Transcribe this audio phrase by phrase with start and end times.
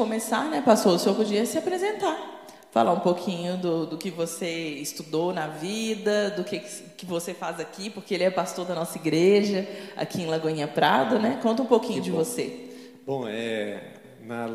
[0.00, 2.40] começar, né, pastor, o senhor podia se apresentar
[2.70, 6.60] falar um pouquinho do, do que você estudou na vida, do que,
[6.96, 11.18] que você faz aqui, porque ele é pastor da nossa igreja aqui em Lagoinha Prado,
[11.18, 11.38] né?
[11.42, 12.70] Conta um pouquinho de você.
[13.04, 14.46] Bom, é, na,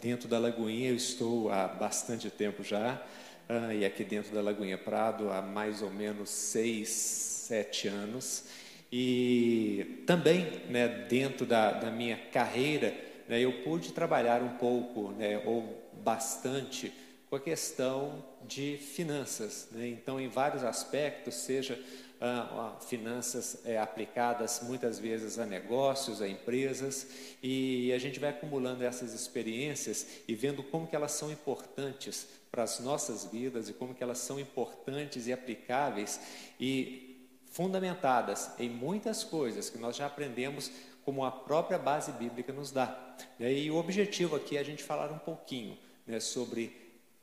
[0.00, 3.00] dentro da Lagoinha eu estou há bastante tempo já,
[3.48, 8.44] uh, e aqui dentro da Lagoinha Prado há mais ou menos seis, sete anos.
[8.90, 15.40] E também, né, dentro da, da minha carreira, né, eu pude trabalhar um pouco, né,
[15.46, 16.92] ou bastante,
[17.28, 19.68] com a questão de finanças.
[19.70, 19.86] Né?
[19.86, 21.80] Então, em vários aspectos, seja
[22.20, 27.06] ah, finanças é, aplicadas muitas vezes a negócios, a empresas,
[27.40, 32.64] e a gente vai acumulando essas experiências e vendo como que elas são importantes para
[32.64, 36.20] as nossas vidas e como que elas são importantes e aplicáveis
[36.58, 40.70] e fundamentadas em muitas coisas que nós já aprendemos
[41.04, 43.16] como a própria base bíblica nos dá.
[43.38, 46.76] E o objetivo aqui é a gente falar um pouquinho né, sobre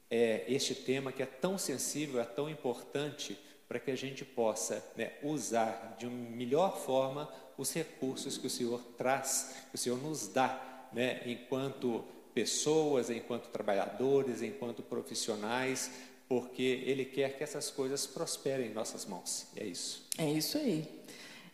[0.09, 4.83] é, este tema que é tão sensível, é tão importante para que a gente possa
[4.95, 10.28] né, usar de melhor forma os recursos que o Senhor traz, que o Senhor nos
[10.28, 15.92] dá, né, enquanto pessoas, enquanto trabalhadores, enquanto profissionais,
[16.30, 19.48] porque Ele quer que essas coisas prosperem em nossas mãos.
[19.55, 20.08] É isso.
[20.17, 20.97] É isso aí.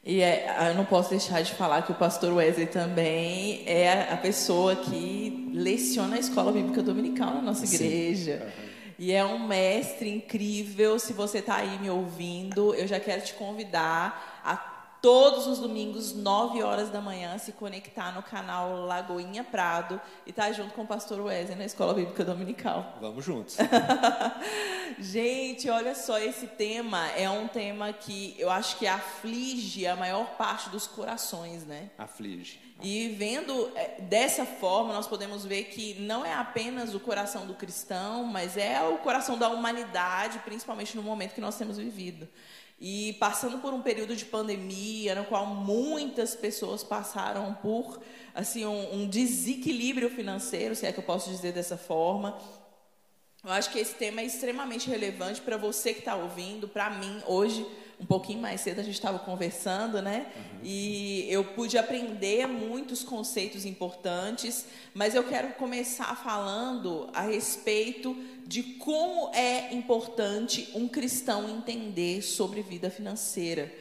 [0.05, 4.17] E é, eu não posso deixar de falar que o pastor Wesley também é a
[4.17, 8.41] pessoa que leciona a escola bíblica dominical na nossa igreja.
[8.43, 8.73] Uhum.
[8.99, 10.99] E é um mestre incrível.
[10.99, 14.72] Se você está aí me ouvindo, eu já quero te convidar a
[15.03, 20.45] todos os domingos, 9 horas da manhã, se conectar no canal Lagoinha Prado e estar
[20.45, 22.97] tá junto com o pastor Wesley na Escola Bíblica Dominical.
[23.01, 23.57] Vamos juntos.
[24.97, 30.37] Gente, olha só, esse tema é um tema que eu acho que aflige a maior
[30.37, 31.89] parte dos corações, né?
[31.97, 32.61] Aflige.
[32.81, 37.55] E vendo é, dessa forma, nós podemos ver que não é apenas o coração do
[37.55, 42.25] cristão, mas é o coração da humanidade, principalmente no momento que nós temos vivido.
[42.79, 48.01] E passando por um período de pandemia, no qual muitas pessoas passaram por
[48.33, 52.37] assim um, um desequilíbrio financeiro, se é que eu posso dizer dessa forma,
[53.43, 57.21] eu acho que esse tema é extremamente relevante para você que está ouvindo, para mim
[57.27, 57.65] hoje
[57.99, 60.31] um pouquinho mais cedo a gente estava conversando, né?
[60.35, 60.59] Uhum.
[60.63, 68.15] E eu pude aprender muitos conceitos importantes, mas eu quero começar falando a respeito
[68.45, 73.71] de como é importante um cristão entender sobre vida financeira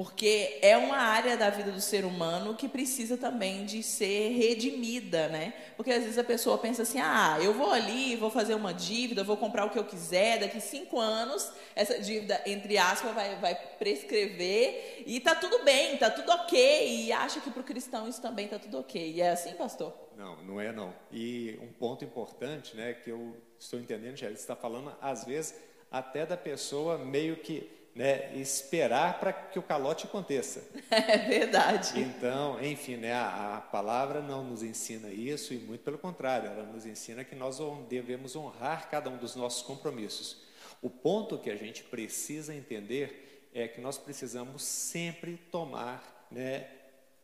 [0.00, 5.28] porque é uma área da vida do ser humano que precisa também de ser redimida,
[5.28, 5.52] né?
[5.76, 9.22] Porque às vezes a pessoa pensa assim, ah, eu vou ali, vou fazer uma dívida,
[9.22, 13.54] vou comprar o que eu quiser, daqui cinco anos essa dívida, entre aspas, vai, vai
[13.78, 18.22] prescrever e tá tudo bem, tá tudo ok, e acha que para o cristão isso
[18.22, 19.12] também tá tudo ok.
[19.16, 19.92] E é assim, pastor?
[20.20, 20.92] Não, não é não.
[21.10, 25.58] E um ponto importante, né, que eu estou entendendo, já está falando, às vezes,
[25.90, 30.62] até da pessoa meio que né, esperar para que o calote aconteça.
[30.90, 31.98] É verdade.
[31.98, 36.64] Então, enfim, né, a, a, palavra não nos ensina isso e muito pelo contrário, ela
[36.64, 37.58] nos ensina que nós
[37.88, 40.42] devemos honrar cada um dos nossos compromissos.
[40.82, 46.68] O ponto que a gente precisa entender é que nós precisamos sempre tomar, né,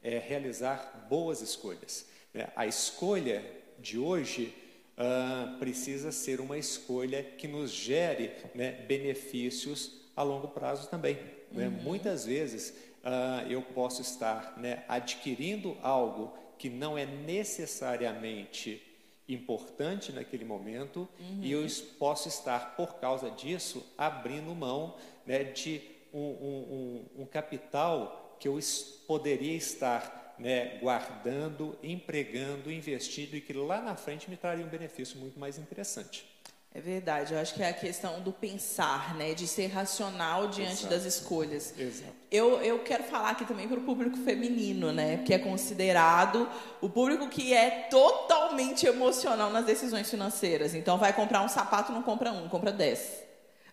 [0.03, 2.16] é, realizar boas escolhas.
[2.37, 2.49] Né?
[2.55, 3.43] A escolha
[3.79, 4.55] de hoje
[4.99, 11.19] uh, precisa ser uma escolha que nos gere né, benefícios a longo prazo também.
[11.51, 11.69] Né?
[11.69, 11.83] Uhum.
[11.83, 12.71] Muitas vezes
[13.03, 18.83] uh, eu posso estar né, adquirindo algo que não é necessariamente
[19.29, 21.41] importante naquele momento uhum.
[21.43, 21.67] e eu
[21.99, 24.97] posso estar, por causa disso, abrindo mão
[25.27, 25.83] né, de
[26.13, 28.59] um, um, um, um, capital que eu
[29.07, 35.19] poderia estar né, guardando, empregando, investindo e que lá na frente me traria um benefício
[35.19, 36.27] muito mais interessante.
[36.77, 40.81] É verdade, eu acho que é a questão do pensar, né, de ser racional diante
[40.85, 40.89] Exato.
[40.89, 41.73] das escolhas.
[41.79, 42.13] Exato.
[42.31, 46.47] Eu, eu quero falar aqui também para o público feminino, né, que é considerado
[46.83, 50.75] o público que é totalmente emocional nas decisões financeiras.
[50.75, 53.26] Então, vai comprar um sapato, não compra um, compra dez.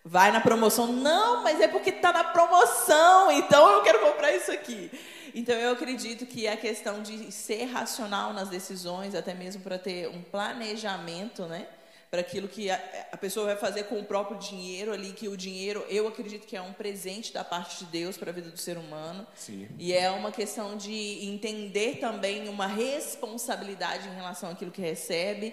[0.04, 4.52] Vai na promoção, não, mas é porque está na promoção, então eu quero comprar isso
[4.52, 4.90] aqui.
[5.34, 10.08] Então, eu acredito que a questão de ser racional nas decisões, até mesmo para ter
[10.08, 11.66] um planejamento, né,
[12.14, 12.80] para aquilo que a,
[13.10, 16.56] a, pessoa vai fazer com o próprio dinheiro ali, que o dinheiro, eu acredito que
[16.56, 19.26] é um presente da parte de Deus para a vida do ser humano.
[19.34, 19.66] Sim.
[19.76, 25.52] E é uma questão de entender também uma responsabilidade em relação àquilo que recebe.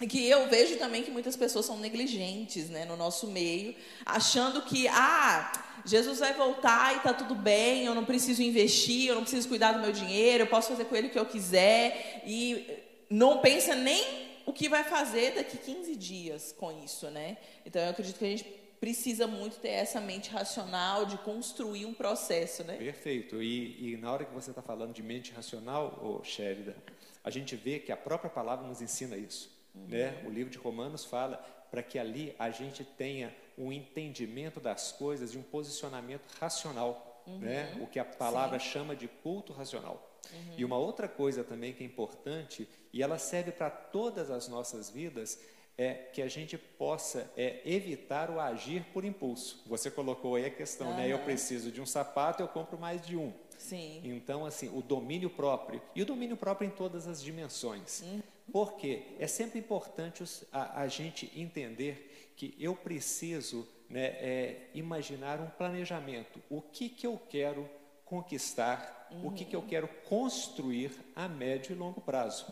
[0.00, 3.74] E que eu vejo também que muitas pessoas são negligentes né, no nosso meio,
[4.04, 5.52] achando que, ah,
[5.84, 9.72] Jesus vai voltar e está tudo bem, eu não preciso investir, eu não preciso cuidar
[9.72, 12.22] do meu dinheiro, eu posso fazer com ele o que eu quiser.
[12.26, 12.66] E
[13.10, 17.36] não pensa nem o que vai fazer daqui 15 dias com isso, né?
[17.64, 18.44] Então eu acredito que a gente
[18.80, 22.76] precisa muito ter essa mente racional de construir um processo, né?
[22.76, 23.40] Perfeito.
[23.40, 26.74] E, e na hora que você está falando de mente racional, oh, Sherida,
[27.22, 29.51] a gente vê que a própria palavra nos ensina isso.
[29.74, 29.86] Uhum.
[29.88, 30.22] Né?
[30.26, 31.36] O livro de Romanos fala
[31.70, 37.38] para que ali a gente tenha um entendimento das coisas e um posicionamento racional, uhum.
[37.38, 37.78] né?
[37.80, 38.66] o que a palavra Sim.
[38.66, 40.10] chama de culto racional.
[40.32, 40.54] Uhum.
[40.58, 44.90] E uma outra coisa também que é importante, e ela serve para todas as nossas
[44.90, 45.38] vidas,
[45.76, 49.62] é que a gente possa é, evitar o agir por impulso.
[49.66, 50.96] Você colocou aí a questão, uhum.
[50.96, 51.08] né?
[51.08, 53.32] Eu preciso de um sapato, eu compro mais de um.
[53.56, 54.00] Sim.
[54.04, 55.80] Então, assim, o domínio próprio.
[55.94, 58.02] E o domínio próprio em todas as dimensões.
[58.02, 58.22] Uhum.
[58.50, 65.48] Porque é sempre importante a, a, gente entender que eu preciso né, é, imaginar um
[65.48, 66.42] planejamento.
[66.50, 67.68] O que, que eu quero
[68.04, 69.28] conquistar, uhum.
[69.28, 69.66] o que, que eu uhum.
[69.66, 72.46] quero construir a médio e longo prazo.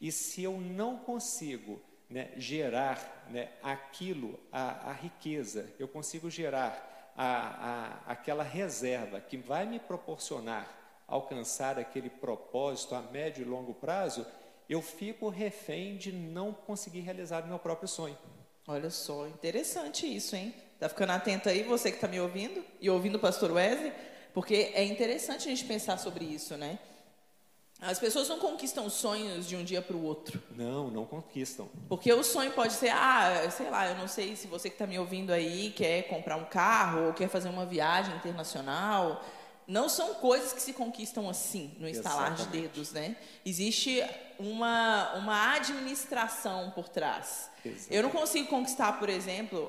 [0.00, 7.12] E se eu não consigo né, gerar né, aquilo, a, a, riqueza, eu consigo gerar
[7.16, 7.26] a,
[8.06, 14.26] a, aquela reserva que vai me proporcionar alcançar aquele propósito a médio e longo prazo,
[14.68, 18.16] eu fico refém de não conseguir realizar o meu próprio sonho.
[18.66, 20.54] Olha só, interessante isso, hein?
[20.78, 23.92] Tá ficando atento aí, você que está me ouvindo e ouvindo o pastor Wesley,
[24.32, 26.78] porque é interessante a gente pensar sobre isso, né?
[27.80, 30.42] As pessoas não conquistam sonhos de um dia para o outro.
[30.56, 31.68] Não, não conquistam.
[31.88, 34.86] Porque o sonho pode ser, ah, sei lá, eu não sei se você que está
[34.86, 39.22] me ouvindo aí quer comprar um carro ou quer fazer uma viagem internacional.
[39.66, 42.50] Não são coisas que se conquistam assim, no instalar Exatamente.
[42.50, 43.16] de dedos, né?
[43.44, 44.02] Existe
[44.38, 47.50] uma, uma administração por trás.
[47.64, 47.94] Exatamente.
[47.94, 49.68] Eu não consigo conquistar, por exemplo,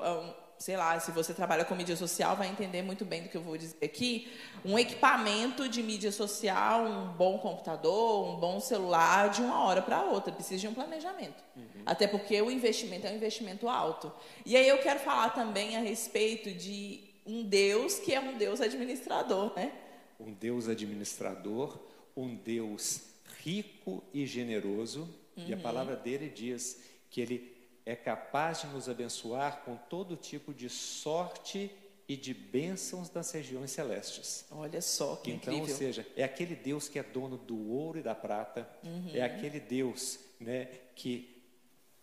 [0.58, 3.42] sei lá, se você trabalha com mídia social, vai entender muito bem do que eu
[3.42, 4.30] vou dizer aqui.
[4.64, 10.02] Um equipamento de mídia social, um bom computador, um bom celular, de uma hora para
[10.02, 10.32] outra.
[10.32, 11.42] Precisa de um planejamento.
[11.56, 11.82] Uhum.
[11.84, 14.12] Até porque o investimento é um investimento alto.
[14.44, 18.60] E aí eu quero falar também a respeito de um Deus que é um Deus
[18.60, 19.72] administrador, né?
[20.18, 21.78] Um Deus administrador,
[22.16, 23.02] um Deus
[23.42, 25.02] rico e generoso.
[25.36, 25.46] Uhum.
[25.48, 25.62] E a uhum.
[25.62, 26.80] palavra dele diz
[27.10, 31.70] que ele é capaz de nos abençoar com todo tipo de sorte
[32.08, 34.44] e de bênçãos das regiões celestes.
[34.50, 35.72] Olha só que então, incrível.
[35.72, 39.10] ou seja, é aquele Deus que é dono do ouro e da prata, uhum.
[39.12, 41.42] é aquele Deus né, que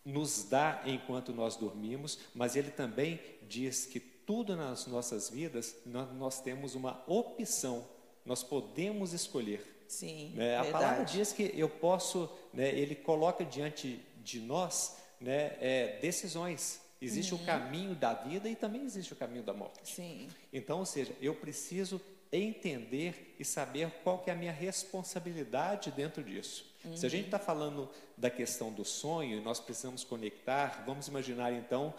[0.03, 6.13] nos dá enquanto nós dormimos, mas ele também diz que tudo nas nossas vidas nós,
[6.13, 7.87] nós temos uma opção,
[8.25, 9.85] nós podemos escolher.
[9.87, 10.57] Sim, né?
[10.57, 16.81] A palavra diz que eu posso, né, ele coloca diante de nós né, é, decisões.
[17.01, 17.41] Existe uhum.
[17.41, 19.93] o caminho da vida e também existe o caminho da morte.
[19.93, 20.29] Sim.
[20.51, 21.99] Então, ou seja, eu preciso
[22.31, 26.65] entender e saber qual que é a minha responsabilidade dentro disso.
[26.83, 26.95] Uhum.
[26.97, 31.53] Se a gente está falando da questão do sonho e nós precisamos conectar, vamos imaginar
[31.53, 31.93] então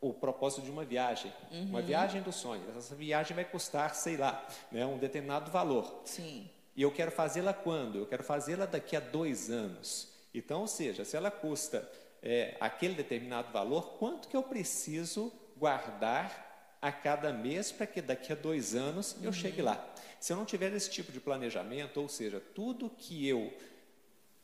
[0.00, 1.64] o propósito de uma viagem, uhum.
[1.64, 2.62] uma viagem do sonho.
[2.76, 6.02] Essa viagem vai custar, sei lá, né, um determinado valor.
[6.04, 6.48] Sim.
[6.76, 7.98] E eu quero fazê-la quando?
[7.98, 10.08] Eu quero fazê-la daqui a dois anos.
[10.32, 11.90] Então, ou seja, se ela custa
[12.22, 18.32] é, aquele determinado valor, quanto que eu preciso guardar a cada mês para que daqui
[18.32, 19.32] a dois anos eu uhum.
[19.32, 19.84] chegue lá.
[20.20, 23.52] Se eu não tiver esse tipo de planejamento, ou seja, tudo que eu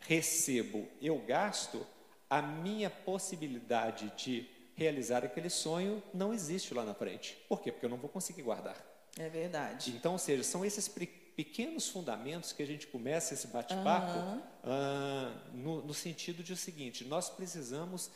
[0.01, 1.87] recebo, eu gasto,
[2.29, 7.37] a minha possibilidade de realizar aquele sonho não existe lá na frente.
[7.49, 7.71] Por quê?
[7.71, 8.77] Porque eu não vou conseguir guardar.
[9.19, 9.93] É verdade.
[9.93, 14.39] Então, ou seja, são esses pequenos fundamentos que a gente começa esse bate-papo uhum.
[14.39, 18.11] uh, no, no, sentido de o seguinte: nós precisamos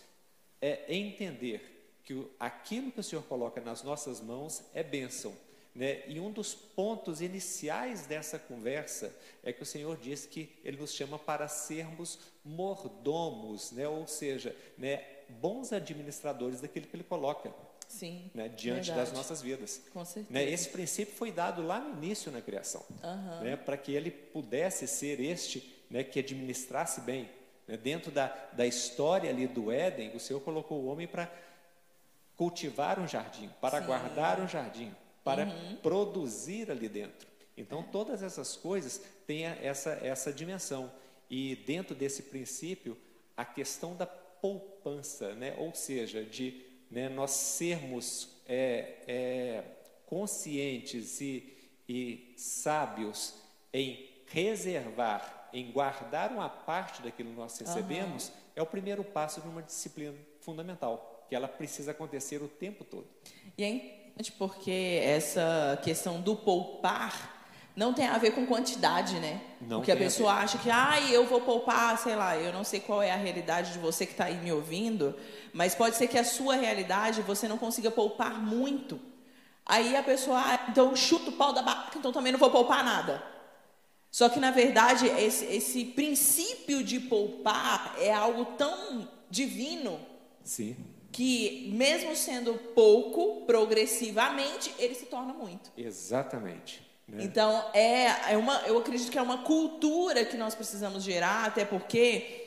[0.60, 5.36] é, entender que o, aquilo que o Senhor coloca nas nossas mãos é bênção.
[5.74, 6.02] Né?
[6.08, 10.92] E um dos pontos iniciais dessa conversa é que o Senhor diz que Ele nos
[10.92, 13.86] chama para sermos mordomos, né?
[13.86, 17.52] ou seja, né, bons administradores daquilo que Ele coloca.
[17.88, 19.10] Sim, né, diante verdade.
[19.10, 19.82] das nossas vidas.
[19.92, 20.32] Com certeza.
[20.32, 23.40] Né, esse princípio foi dado lá no início na criação, uhum.
[23.40, 27.30] né, para que ele pudesse ser este né, que administrasse bem.
[27.66, 31.32] Né, dentro da, da história ali do Éden, o Senhor colocou o homem para
[32.36, 33.86] cultivar um jardim, para Sim.
[33.86, 34.94] guardar um jardim,
[35.24, 35.76] para uhum.
[35.76, 37.26] produzir ali dentro.
[37.56, 40.92] Então, todas essas coisas têm essa, essa dimensão.
[41.28, 42.96] E dentro desse princípio,
[43.36, 44.06] a questão da
[44.40, 45.54] poupança, né?
[45.58, 49.64] ou seja, de né, nós sermos é, é,
[50.06, 51.56] conscientes e,
[51.88, 53.34] e sábios
[53.72, 58.34] em reservar, em guardar uma parte daquilo que nós recebemos, uhum.
[58.56, 63.06] é o primeiro passo de uma disciplina fundamental, que ela precisa acontecer o tempo todo.
[63.56, 67.37] E é importante porque essa questão do poupar
[67.78, 69.40] não tem a ver com quantidade, né?
[69.60, 72.52] Não Porque a tem a pessoa acha que, ai, eu vou poupar, sei lá, eu
[72.52, 75.14] não sei qual é a realidade de você que está aí me ouvindo,
[75.52, 78.98] mas pode ser que a sua realidade você não consiga poupar muito.
[79.64, 82.82] Aí a pessoa, ah, então chuta o pau da barraca, então também não vou poupar
[82.82, 83.22] nada.
[84.10, 90.00] Só que, na verdade, esse, esse princípio de poupar é algo tão divino
[90.42, 90.74] Sim.
[91.12, 95.70] que, mesmo sendo pouco, progressivamente, ele se torna muito.
[95.76, 96.87] Exatamente.
[97.08, 97.24] Né?
[97.24, 101.64] Então, é, é uma, eu acredito que é uma cultura que nós precisamos gerar, até
[101.64, 102.46] porque,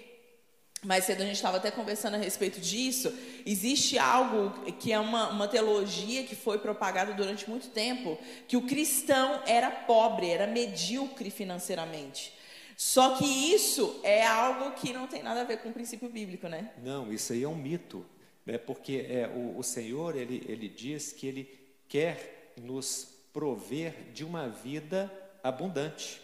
[0.84, 3.12] mais cedo a gente estava até conversando a respeito disso,
[3.44, 8.62] existe algo que é uma, uma teologia que foi propagada durante muito tempo, que o
[8.62, 12.34] cristão era pobre, era medíocre financeiramente.
[12.78, 16.48] Só que isso é algo que não tem nada a ver com o princípio bíblico,
[16.48, 16.72] né?
[16.84, 18.06] Não, isso aí é um mito,
[18.46, 18.58] né?
[18.58, 24.48] porque é, o, o Senhor ele, ele diz que Ele quer nos prover de uma
[24.50, 25.12] vida
[25.44, 26.22] abundante.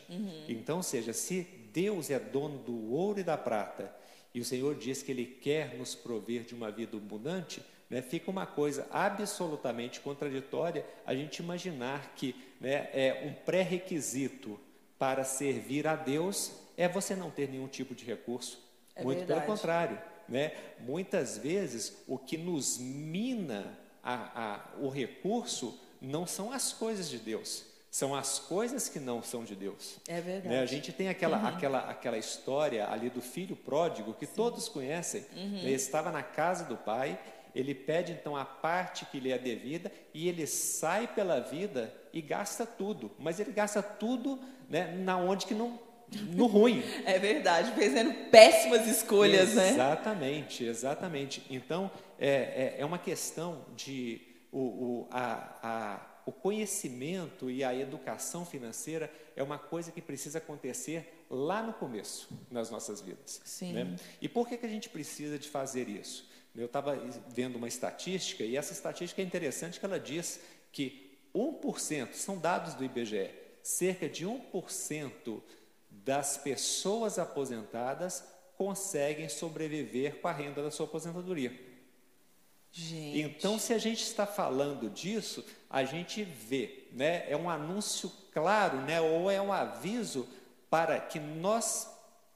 [0.48, 1.42] Então, ou seja, se
[1.74, 3.94] Deus é dono do ouro e da prata,
[4.34, 8.30] e o Senhor diz que Ele quer nos prover de uma vida abundante, né, fica
[8.30, 14.60] uma coisa absolutamente contraditória a gente imaginar que né, é um pré-requisito
[15.00, 18.62] para servir a Deus é você não ter nenhum tipo de recurso.
[18.96, 19.42] É Muito verdade.
[19.42, 20.02] pelo contrário.
[20.28, 20.52] Né?
[20.80, 27.18] Muitas vezes o que nos mina a- a- o recurso não são as coisas de
[27.18, 29.98] Deus, são as coisas que não são de Deus.
[30.08, 30.48] É verdade.
[30.50, 30.62] Né?
[30.62, 35.26] A gente tem aquela, aquela, aquela história ali do filho pródigo que todos conhecem.
[35.36, 37.20] Ele estava na casa do pai,
[37.56, 42.22] ele pede então a parte que lhe é devida e ele sai pela vida e
[42.22, 43.12] gasta tudo.
[43.18, 44.40] Mas ele gasta tudo
[44.70, 45.80] né, na onde que não
[46.30, 46.84] no ruim.
[47.06, 49.70] É verdade, fazendo péssimas escolhas, né?
[49.70, 51.44] Exatamente, exatamente.
[51.50, 51.90] Então,
[52.20, 54.22] é, é, é uma questão de
[54.58, 60.40] o, o, a, a, o conhecimento e a educação financeira é uma coisa que precisa
[60.40, 63.40] acontecer lá no começo nas nossas vidas.
[63.46, 63.74] Sim.
[63.74, 63.96] né?
[64.20, 66.28] E por que, que a gente precisa de fazer isso?
[66.56, 66.96] Eu estava
[67.30, 70.40] vendo uma estatística, e essa estatística é interessante que ela diz
[70.72, 73.30] que 1%, são dados do IBGE,
[73.62, 75.40] cerca de 1%
[75.92, 78.26] das pessoas aposentadas
[78.58, 81.67] conseguem sobreviver com a renda da sua aposentadoria.
[82.72, 83.22] Gente.
[83.22, 87.26] Então, se a gente está falando disso, a gente vê, né?
[87.30, 89.02] É um anúncio claro, né?
[89.02, 90.28] Ou é um aviso
[90.70, 91.88] para que nós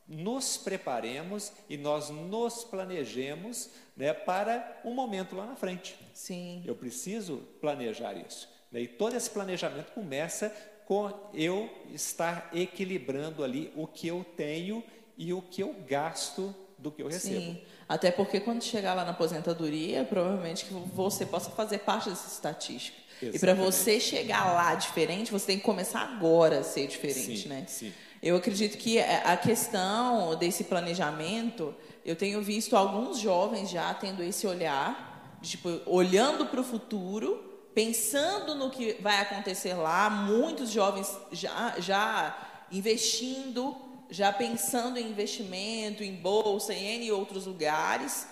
[0.08, 4.14] nos preparemos e nós nos planejemos, né?
[4.14, 5.96] Para um momento lá na frente.
[6.14, 6.64] Sim.
[6.66, 8.50] Eu preciso planejar isso.
[8.72, 8.82] né?
[8.82, 10.50] E todo esse planejamento começa
[10.86, 14.84] com eu estar equilibrando ali o que eu tenho
[15.18, 17.54] e o que eu gasto do que eu recebo.
[17.54, 17.62] Sim.
[17.88, 22.98] Até porque quando chegar lá na aposentadoria, provavelmente que você possa fazer parte dessa estatística.
[23.22, 23.66] E para Exatamente.
[23.72, 27.66] você chegar lá diferente, você tem que começar agora a ser diferente, Sim, né?
[27.68, 27.94] sim.
[28.22, 31.74] Eu acredito que a questão desse planejamento,
[32.06, 38.54] eu tenho visto alguns jovens já tendo esse olhar, tipo, olhando para o futuro, pensando
[38.54, 43.76] no que vai acontecer lá, muitos jovens já, já investindo,
[44.12, 48.28] já pensando em investimento, em bolsa, em N outros lugares.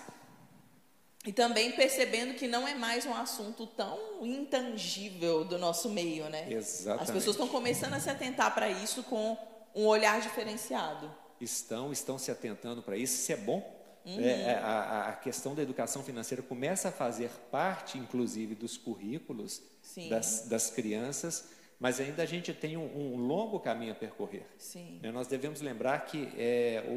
[1.26, 6.50] E também percebendo que não é mais um assunto tão intangível do nosso meio, né?
[6.52, 7.02] Exatamente.
[7.02, 9.36] As pessoas estão começando a se atentar para isso com
[9.74, 11.10] um olhar diferenciado.
[11.40, 13.80] Estão, estão se atentando para isso, isso é bom.
[14.04, 14.20] Uhum.
[14.20, 19.62] É, a, a questão da educação financeira começa a fazer parte, inclusive, dos currículos
[20.08, 21.44] das, das crianças,
[21.80, 22.84] mas ainda a gente tem um,
[23.14, 24.44] um longo caminho a percorrer.
[24.58, 25.00] Sim.
[25.02, 26.92] Né, Nós devemos lembrar que é, o,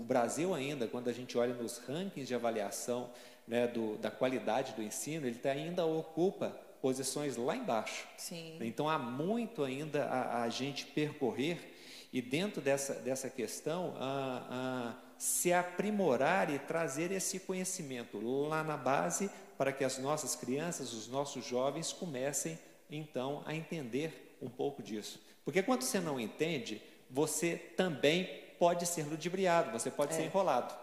[0.00, 3.10] o- Brasil ainda, quando a gente olha nos rankings de avaliação
[3.46, 6.50] né, do- da qualidade do ensino, ele tá, ainda ocupa
[6.82, 8.06] posições lá embaixo.
[8.18, 8.58] Sim.
[8.60, 11.74] Então há muito ainda a, a gente percorrer
[12.12, 18.76] e dentro dessa, dessa questão ah, ah, se aprimorar e trazer esse conhecimento lá na
[18.76, 22.58] base para que as nossas crianças, os nossos jovens comecem
[22.90, 25.20] então a entender um pouco disso.
[25.44, 28.24] Porque quando você não entende, você também
[28.58, 30.74] pode ser ludibriado, você pode ser enrolado.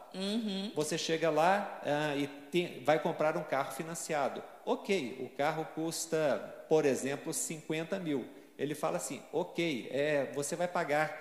[0.76, 4.42] Você chega lá ah, e tem- vai comprar um carro financiado.
[4.66, 6.38] Ok, o carro custa,
[6.70, 8.26] por exemplo, 50 mil.
[8.58, 11.14] Ele fala assim: ok, é, você vai pagar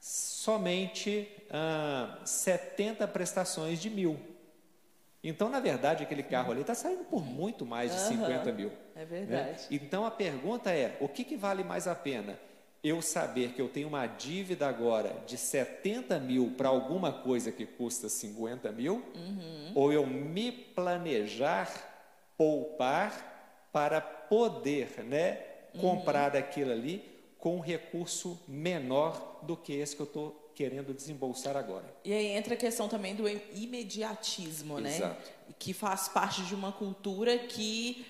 [0.00, 4.18] somente ah, 70 prestações de mil.
[5.22, 8.72] Então, na verdade, aquele carro ali está saindo por muito mais de Aham, 50 mil.
[8.96, 9.04] É né?
[9.04, 9.66] verdade.
[9.70, 12.38] Então, a pergunta é: o que, que vale mais a pena?
[12.82, 17.66] Eu saber que eu tenho uma dívida agora de 70 mil para alguma coisa que
[17.66, 19.72] custa 50 mil, Uhum.
[19.74, 21.68] ou eu me planejar,
[22.36, 25.38] poupar para poder né,
[25.74, 25.80] Uhum.
[25.80, 27.04] comprar aquilo ali
[27.38, 31.84] com um recurso menor do que esse que eu estou querendo desembolsar agora.
[32.04, 34.96] E aí entra a questão também do imediatismo, né?
[34.96, 35.30] Exato.
[35.58, 38.06] Que faz parte de uma cultura que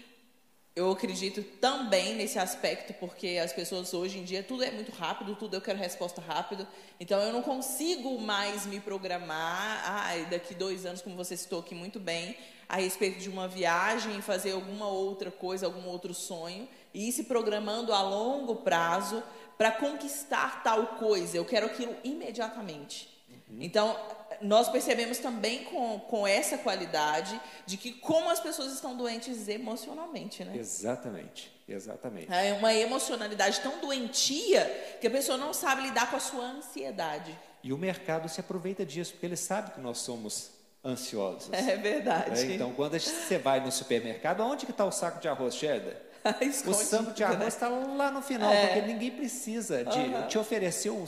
[0.77, 5.35] eu acredito também nesse aspecto, porque as pessoas hoje em dia tudo é muito rápido,
[5.35, 6.69] tudo eu quero resposta rápido.
[7.01, 9.83] Então eu não consigo mais me programar.
[9.87, 12.37] Ah, daqui dois anos, como você citou aqui muito bem,
[12.69, 17.25] a respeito de uma viagem, fazer alguma outra coisa, algum outro sonho, e ir se
[17.25, 19.23] programando a longo prazo
[19.57, 21.39] para conquistar tal coisa.
[21.39, 23.09] Eu quero aquilo imediatamente.
[23.31, 23.63] Uhum.
[23.63, 23.97] Então,
[24.41, 30.45] nós percebemos também com, com essa qualidade de que como as pessoas estão doentes emocionalmente,
[30.45, 30.57] né?
[30.57, 32.33] Exatamente, exatamente.
[32.33, 34.65] É uma emocionalidade tão doentia
[35.01, 37.37] que a pessoa não sabe lidar com a sua ansiedade.
[37.63, 40.51] E o mercado se aproveita disso, porque ele sabe que nós somos
[40.85, 41.53] ansiosos.
[41.53, 42.41] É verdade.
[42.41, 46.06] É, então, quando você vai no supermercado, onde que está o saco de arroz cheddar?
[46.67, 48.67] o saco de arroz está lá no final, é.
[48.67, 50.27] porque ninguém precisa de uhum.
[50.27, 51.07] te oferecer o,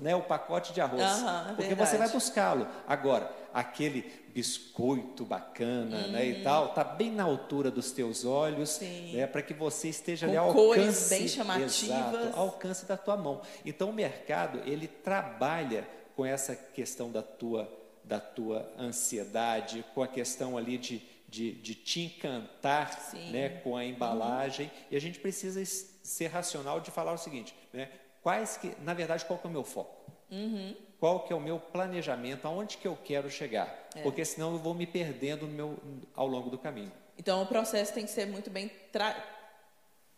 [0.00, 1.90] né, o pacote de arroz, uhum, porque verdade.
[1.90, 2.66] você vai buscá-lo.
[2.86, 4.02] Agora, aquele
[4.34, 9.52] biscoito bacana, né, e tal, tá bem na altura dos teus olhos, né, para que
[9.52, 13.42] você esteja Com ali ao cores alcance, bem chamativas, exato, ao alcance da tua mão.
[13.64, 15.86] Então, o mercado ele trabalha
[16.16, 17.68] com essa questão da tua
[18.02, 21.00] da tua ansiedade, com a questão ali de
[21.30, 24.66] de, de te encantar né, com a embalagem.
[24.66, 24.84] Uhum.
[24.90, 27.88] E a gente precisa ser racional de falar o seguinte, né,
[28.22, 30.10] quais que, na verdade, qual que é o meu foco?
[30.30, 30.74] Uhum.
[30.98, 32.46] Qual que é o meu planejamento?
[32.46, 33.88] Aonde que eu quero chegar?
[33.94, 34.02] É.
[34.02, 35.78] Porque senão eu vou me perdendo no meu,
[36.14, 36.92] ao longo do caminho.
[37.18, 39.16] Então o processo tem que ser muito bem tra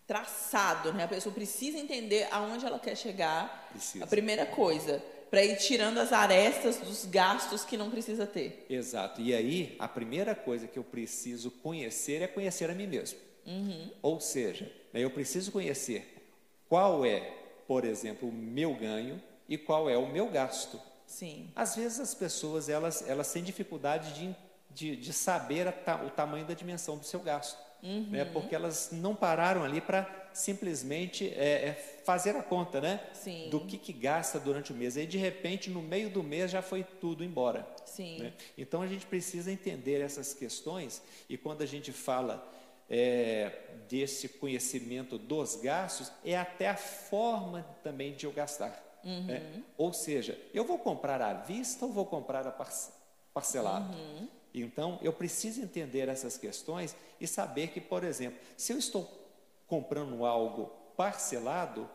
[0.05, 1.05] traçado, né?
[1.05, 3.69] A pessoa precisa entender aonde ela quer chegar.
[3.71, 4.05] Precisa.
[4.05, 8.67] A primeira coisa, para ir tirando as arestas dos gastos que não precisa ter.
[8.69, 9.19] Exato.
[9.19, 13.19] E aí, a primeira coisa que eu preciso conhecer é conhecer a mim mesmo.
[13.47, 13.91] Uhum.
[14.03, 16.23] Ou seja, né, eu preciso conhecer
[16.69, 17.33] qual é,
[17.67, 20.79] por exemplo, o meu ganho e qual é o meu gasto.
[21.07, 21.51] Sim.
[21.57, 24.37] Às vezes as pessoas elas, elas têm dificuldade de,
[24.71, 27.59] de, de saber ta, o tamanho da dimensão do seu gasto.
[27.83, 28.07] Uhum.
[28.11, 31.73] Né, porque elas não pararam ali para simplesmente é, é
[32.05, 33.01] fazer a conta, né?
[33.13, 33.49] Sim.
[33.51, 34.97] Do que, que gasta durante o mês.
[34.97, 37.67] Aí, de repente, no meio do mês já foi tudo embora.
[37.85, 38.21] Sim.
[38.21, 38.33] Né?
[38.57, 42.49] Então, a gente precisa entender essas questões e quando a gente fala
[42.89, 43.51] é,
[43.89, 48.81] desse conhecimento dos gastos, é até a forma também de eu gastar.
[49.05, 49.25] Uhum.
[49.25, 49.63] Né?
[49.77, 52.55] Ou seja, eu vou comprar à vista ou vou comprar a
[53.33, 53.93] parcelado?
[53.95, 54.29] Uhum.
[54.55, 59.11] Então, eu preciso entender essas questões e saber que, por exemplo, se eu estou
[59.67, 61.89] comprando algo parcelado,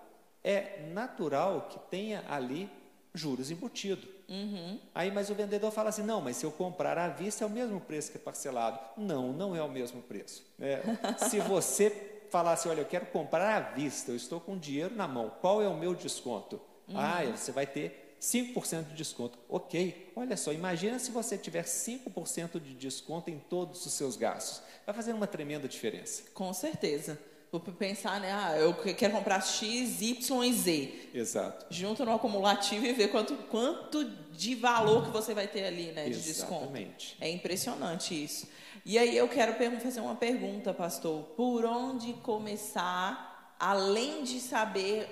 [0.44, 2.70] é natural que tenha ali
[3.14, 4.08] juros embutidos.
[4.30, 4.80] Uhum.
[4.94, 7.50] Aí, mas o vendedor fala assim: não, mas se eu comprar à vista é o
[7.50, 8.80] mesmo preço que é parcelado.
[8.98, 10.46] Não, não é o mesmo preço.
[10.60, 10.82] É,
[11.30, 15.32] se você falasse, olha, eu quero comprar à vista, eu estou com dinheiro na mão,
[15.42, 16.60] qual é o meu desconto?
[16.88, 16.98] Uhum.
[16.98, 19.38] Ah, você vai ter 5% de desconto.
[19.48, 24.62] Ok, olha só, imagina se você tiver 5% de desconto em todos os seus gastos.
[24.86, 26.24] Vai fazer uma tremenda diferença.
[26.34, 27.20] Com certeza.
[27.50, 28.34] Vou pensar, né?
[28.34, 31.10] Ah, eu quero comprar X, Y e Z.
[31.14, 31.66] Exato.
[31.70, 34.04] Junta no acumulativo e ver quanto, quanto
[34.34, 36.10] de valor que você vai ter ali, né?
[36.10, 37.08] De Exatamente.
[37.08, 37.24] desconto.
[37.24, 38.48] É impressionante isso.
[38.86, 41.24] E aí eu quero fazer uma pergunta, pastor.
[41.38, 45.08] Por onde começar, além de saber.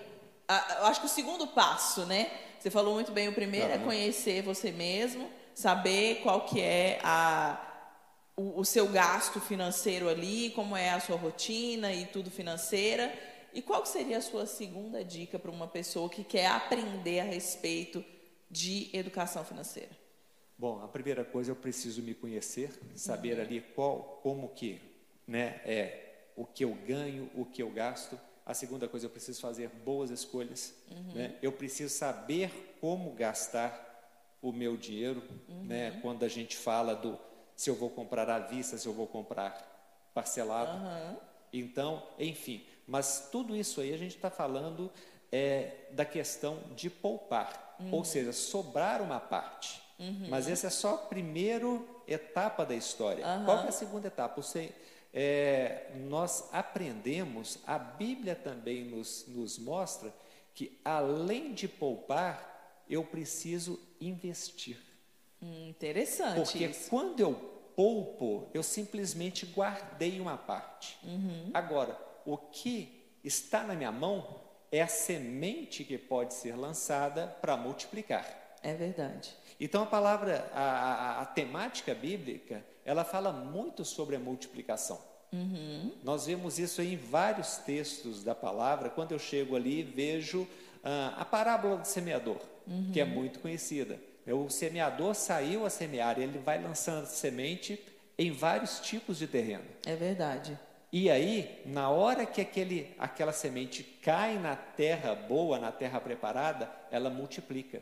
[0.80, 2.30] Eu acho que o segundo passo, né?
[2.65, 7.62] Você falou muito bem, o primeiro é conhecer você mesmo, saber qual que é a
[8.36, 13.13] o, o, seu gasto financeiro ali, como é a sua rotina e tudo financeira.
[13.54, 18.04] E qual seria a sua segunda dica para uma pessoa que quer aprender a respeito
[18.49, 19.91] de educação financeira?
[20.58, 23.41] Bom, a primeira coisa eu preciso me conhecer, saber uhum.
[23.43, 24.82] ali qual, como que,
[25.28, 28.19] né, é o que eu ganho, o que eu gasto.
[28.46, 31.14] A segunda coisa eu preciso fazer boas escolhas, uhum.
[31.14, 31.36] né?
[31.42, 33.82] Eu preciso saber como gastar
[34.42, 35.64] o meu dinheiro, uhum.
[35.64, 36.00] né?
[36.02, 37.18] Quando a gente fala do
[37.56, 40.78] se eu vou comprar à vista, se eu vou comprar parcelado.
[40.78, 41.18] Uhum.
[41.52, 44.92] Então, enfim, mas tudo isso aí a gente está falando
[45.32, 47.94] é, da questão de poupar, uhum.
[47.94, 49.82] ou seja, sobrar uma parte.
[49.98, 50.28] Uhum.
[50.30, 51.66] Mas essa é só a primeira
[52.08, 53.26] etapa da história.
[53.26, 53.46] Uhum.
[53.46, 54.42] Qual é a segunda etapa?
[54.42, 54.74] Você,
[55.17, 60.13] é, nós aprendemos, a Bíblia também nos, nos mostra
[60.54, 64.78] que além de poupar, eu preciso investir.
[65.41, 66.36] Hum, interessante.
[66.36, 66.89] Porque isso.
[66.89, 67.34] quando eu
[67.75, 70.97] poupo, eu simplesmente guardei uma parte.
[71.04, 71.49] Uhum.
[71.54, 77.56] Agora, o que está na minha mão é a semente que pode ser lançada para
[77.56, 78.58] multiplicar.
[78.62, 79.34] É verdade.
[79.60, 85.00] Então a palavra, a, a, a, temática bíblica, ela fala muito sobre a multiplicação.
[85.34, 85.91] Uhum.
[86.04, 88.89] Nós vemos isso em vários textos da palavra.
[88.89, 90.48] Quando eu chego ali, vejo
[90.84, 92.91] ah, a parábola do semeador, uhum.
[92.93, 94.00] que é muito conhecida.
[94.28, 97.80] O semeador saiu a semear, ele vai lançando semente
[98.17, 99.65] em vários tipos de terreno.
[99.86, 100.58] É verdade.
[100.91, 106.71] E aí, na hora que aquele, aquela semente cai na terra boa, na terra preparada,
[106.89, 107.82] ela multiplica.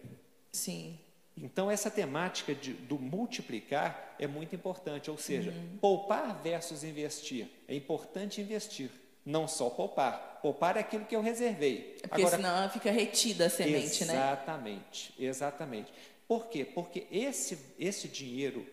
[0.52, 1.00] Sim.
[1.36, 5.78] Então, essa temática de, do multiplicar é muito importante, ou seja, uhum.
[5.82, 7.48] poupar versus investir.
[7.68, 8.92] É importante investir,
[9.26, 10.40] não só poupar.
[10.42, 11.98] Poupar é aquilo que eu reservei.
[12.02, 14.14] Porque Agora, senão fica retida a semente, exatamente, né?
[14.14, 15.94] Exatamente, exatamente.
[16.28, 16.64] Por quê?
[16.64, 18.66] Porque esse, esse dinheiro,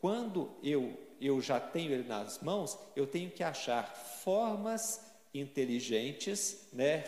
[0.00, 5.00] quando eu, eu já tenho ele nas mãos, eu tenho que achar formas
[5.32, 7.04] inteligentes, né?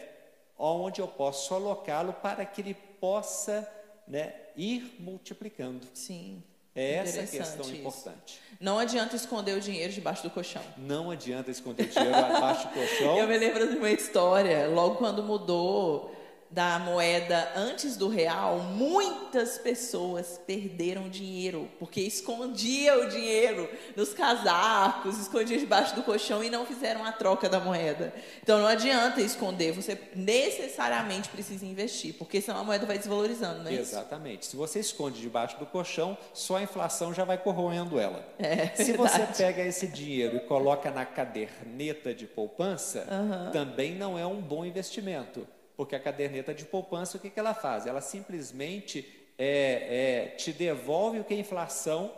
[0.56, 3.68] Onde eu posso alocá-lo para que ele possa
[4.06, 5.86] né, ir multiplicando.
[5.92, 6.42] Sim.
[6.76, 7.74] É essa a questão isso.
[7.76, 8.40] importante.
[8.58, 10.62] Não adianta esconder o dinheiro debaixo do colchão.
[10.76, 13.16] Não adianta esconder o dinheiro debaixo do colchão.
[13.16, 16.13] Eu me lembro de uma história, logo quando mudou
[16.54, 25.18] da moeda antes do real, muitas pessoas perderam dinheiro, porque escondia o dinheiro nos casacos,
[25.18, 28.14] escondia debaixo do colchão e não fizeram a troca da moeda.
[28.40, 33.70] Então não adianta esconder, você necessariamente precisa investir, porque senão a moeda vai desvalorizando, não
[33.70, 34.42] é Exatamente.
[34.42, 34.52] Isso?
[34.52, 38.24] Se você esconde debaixo do colchão, só a inflação já vai corroendo ela.
[38.38, 39.26] É, Se verdade.
[39.32, 43.50] você pega esse dinheiro e coloca na caderneta de poupança, uhum.
[43.50, 45.44] também não é um bom investimento
[45.76, 47.86] porque a caderneta de poupança, o que, que ela faz?
[47.86, 52.12] Ela simplesmente é, é, te devolve o que a inflação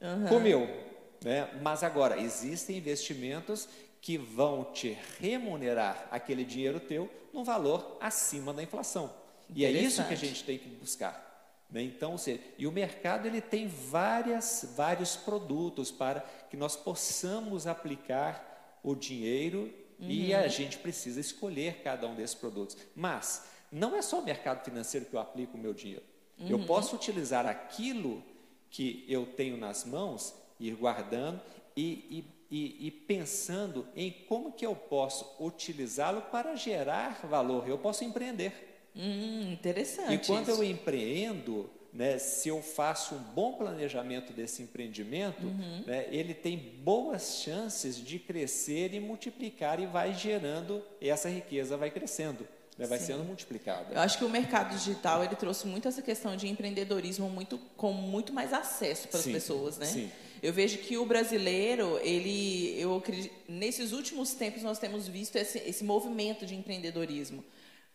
[0.00, 0.28] uhum.
[0.28, 0.86] comeu.
[1.24, 1.48] Né?
[1.62, 3.68] Mas agora, existem investimentos
[4.00, 9.12] que vão te remunerar aquele dinheiro teu num valor acima da inflação.
[9.54, 11.26] E é isso que a gente tem que buscar.
[11.70, 11.82] Né?
[11.82, 18.78] Então, seja, e o mercado ele tem várias, vários produtos para que nós possamos aplicar
[18.82, 20.10] o dinheiro Uhum.
[20.10, 22.76] E a gente precisa escolher cada um desses produtos.
[22.94, 26.04] Mas não é só o mercado financeiro que eu aplico o meu dinheiro.
[26.38, 26.48] Uhum.
[26.48, 28.22] Eu posso utilizar aquilo
[28.70, 31.40] que eu tenho nas mãos, ir guardando
[31.76, 37.68] e, e, e, e pensando em como que eu posso utilizá-lo para gerar valor.
[37.68, 38.52] Eu posso empreender.
[38.94, 40.14] Hum, interessante.
[40.14, 40.62] E quando isso.
[40.62, 45.82] eu empreendo, né, se eu faço um bom planejamento desse empreendimento, uhum.
[45.86, 51.90] né, ele tem boas chances de crescer e multiplicar e vai gerando essa riqueza, vai
[51.90, 52.46] crescendo.
[52.76, 53.06] Né, vai Sim.
[53.06, 53.94] sendo multiplicada.
[53.94, 57.90] Eu acho que o mercado digital ele trouxe muito essa questão de empreendedorismo muito com
[57.90, 59.86] muito mais acesso para as pessoas, né?
[59.86, 60.10] Sim.
[60.42, 65.58] Eu vejo que o brasileiro, ele, eu acredito, nesses últimos tempos nós temos visto esse,
[65.60, 67.42] esse movimento de empreendedorismo.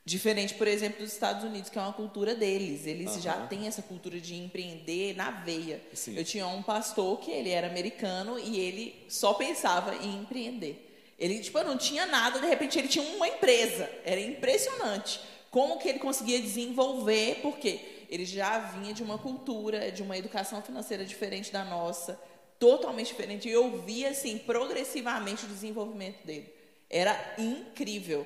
[0.03, 2.87] Diferente, por exemplo, dos Estados Unidos, que é uma cultura deles.
[2.87, 3.21] Eles uhum.
[3.21, 5.79] já têm essa cultura de empreender na veia.
[5.93, 6.17] Sim.
[6.17, 10.87] Eu tinha um pastor que ele era americano e ele só pensava em empreender.
[11.19, 13.87] Ele tipo, não tinha nada, de repente ele tinha uma empresa.
[14.03, 20.01] Era impressionante como que ele conseguia desenvolver, porque ele já vinha de uma cultura, de
[20.01, 22.19] uma educação financeira diferente da nossa,
[22.57, 23.47] totalmente diferente.
[23.47, 26.51] E eu via assim progressivamente o desenvolvimento dele.
[26.89, 28.25] Era incrível.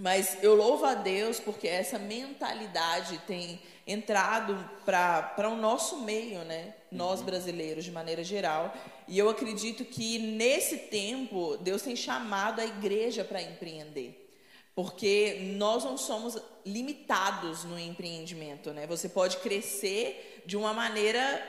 [0.00, 6.72] Mas eu louvo a Deus porque essa mentalidade tem entrado para o nosso meio, né?
[6.90, 7.26] Nós uhum.
[7.26, 8.74] brasileiros, de maneira geral.
[9.06, 14.26] E eu acredito que nesse tempo, Deus tem chamado a igreja para empreender.
[14.74, 18.86] Porque nós não somos limitados no empreendimento, né?
[18.86, 21.46] Você pode crescer de uma maneira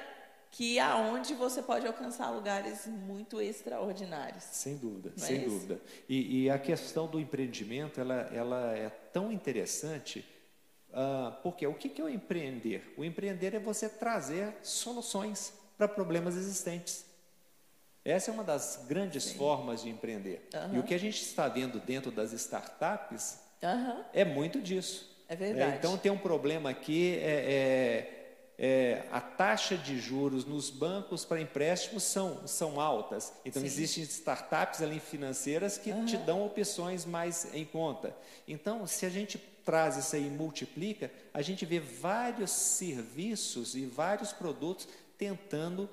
[0.51, 4.43] que aonde você pode alcançar lugares muito extraordinários.
[4.43, 5.81] Sem dúvida, Não é sem é dúvida.
[6.09, 10.25] E, e, a questão do empreendimento, ela, ela é tão interessante,
[10.89, 12.93] uh, porque o que, que é o empreender?
[12.97, 17.05] O empreender é você trazer soluções para problemas existentes.
[18.03, 19.37] Essa é uma das grandes Sim.
[19.37, 20.49] formas de empreender.
[20.53, 20.75] Uhum.
[20.75, 24.03] E o que a gente está vendo dentro das startups uhum.
[24.11, 25.09] é muito disso.
[25.29, 25.75] É verdade.
[25.75, 28.20] É, então tem um problema aqui, é, é
[28.63, 33.33] é, a taxa de juros nos bancos para empréstimos são, são altas.
[33.43, 33.65] Então, Sim.
[33.65, 36.05] existem startups ali financeiras que uhum.
[36.05, 38.15] te dão opções mais em conta.
[38.47, 43.87] Então, se a gente traz isso aí e multiplica, a gente vê vários serviços e
[43.87, 45.89] vários produtos tentando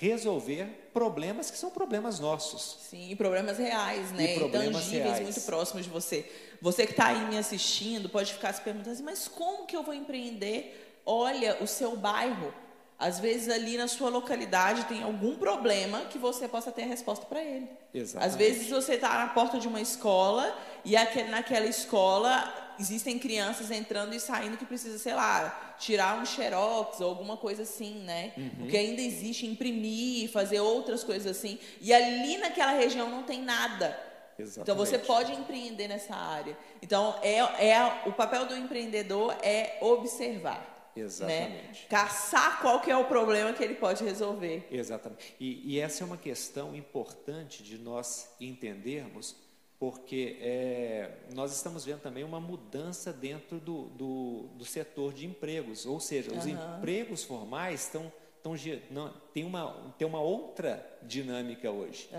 [0.00, 2.88] resolver problemas que são problemas nossos.
[2.88, 4.34] Sim, problemas reais, né?
[4.34, 5.22] E problemas Tangíveis, reais.
[5.22, 6.28] muito próximos de você.
[6.60, 9.84] Você que está aí me assistindo pode ficar se perguntando assim, mas como que eu
[9.84, 12.52] vou empreender olha o seu bairro.
[12.98, 17.24] Às vezes ali na sua localidade tem algum problema que você possa ter a resposta
[17.24, 17.66] para ele.
[17.94, 18.30] Exatamente.
[18.30, 20.94] Às vezes você está na porta de uma escola e
[21.30, 27.08] naquela escola existem crianças entrando e saindo que precisa, sei lá, tirar um xerox ou
[27.08, 28.32] alguma coisa assim, né?
[28.36, 28.50] Uhum.
[28.58, 31.58] Porque ainda existe imprimir, fazer outras coisas assim.
[31.80, 33.98] E ali naquela região não tem nada.
[34.38, 34.60] Exatamente.
[34.60, 36.56] Então você pode empreender nessa área.
[36.82, 40.69] Então é, é o papel do empreendedor é observar.
[41.00, 41.82] Exatamente.
[41.82, 41.86] Né?
[41.88, 44.66] Caçar qual que é o problema que ele pode resolver.
[44.70, 45.34] Exatamente.
[45.40, 49.36] E, e essa é uma questão importante de nós entendermos,
[49.78, 55.86] porque é, nós estamos vendo também uma mudança dentro do, do, do setor de empregos,
[55.86, 56.76] ou seja, os Aham.
[56.78, 58.12] empregos formais estão,
[58.56, 62.10] ge- não, tem, uma, tem uma outra dinâmica hoje.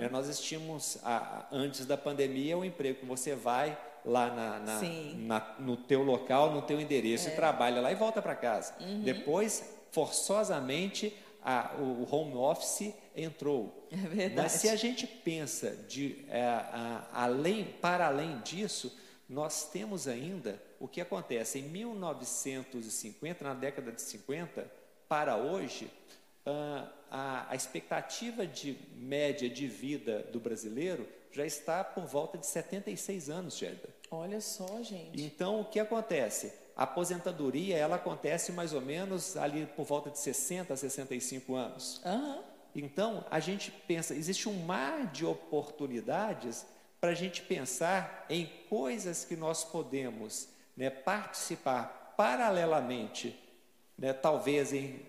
[0.00, 4.80] É, nós tínhamos, a- antes da pandemia, o emprego que você vai lá na, na-
[5.16, 7.32] na- no teu local, no teu endereço, É.
[7.32, 8.74] e trabalha lá e volta para casa.
[8.80, 9.02] Uhum.
[9.02, 13.86] Depois, forçosamente, a- o home office entrou.
[13.90, 14.34] É verdade.
[14.42, 18.96] Mas se a gente pensa de, é, a- além, para além disso,
[19.28, 24.70] nós temos ainda o que acontece em 1950, na década de 50,
[25.08, 25.90] para hoje,
[26.46, 33.30] a, a expectativa de média de vida do brasileiro já está por volta de 76
[33.30, 33.88] anos, Gélida.
[34.10, 35.22] Olha só, gente.
[35.22, 36.52] Então, o que acontece?
[36.76, 42.00] A aposentadoria, ela acontece mais ou menos ali por volta de 60 a 65 anos.
[42.04, 42.42] Aham.
[42.74, 46.66] Então, a gente pensa, existe um mar de oportunidades
[47.00, 53.38] para a gente pensar em coisas que nós podemos né, participar paralelamente,
[53.98, 55.00] né, talvez em,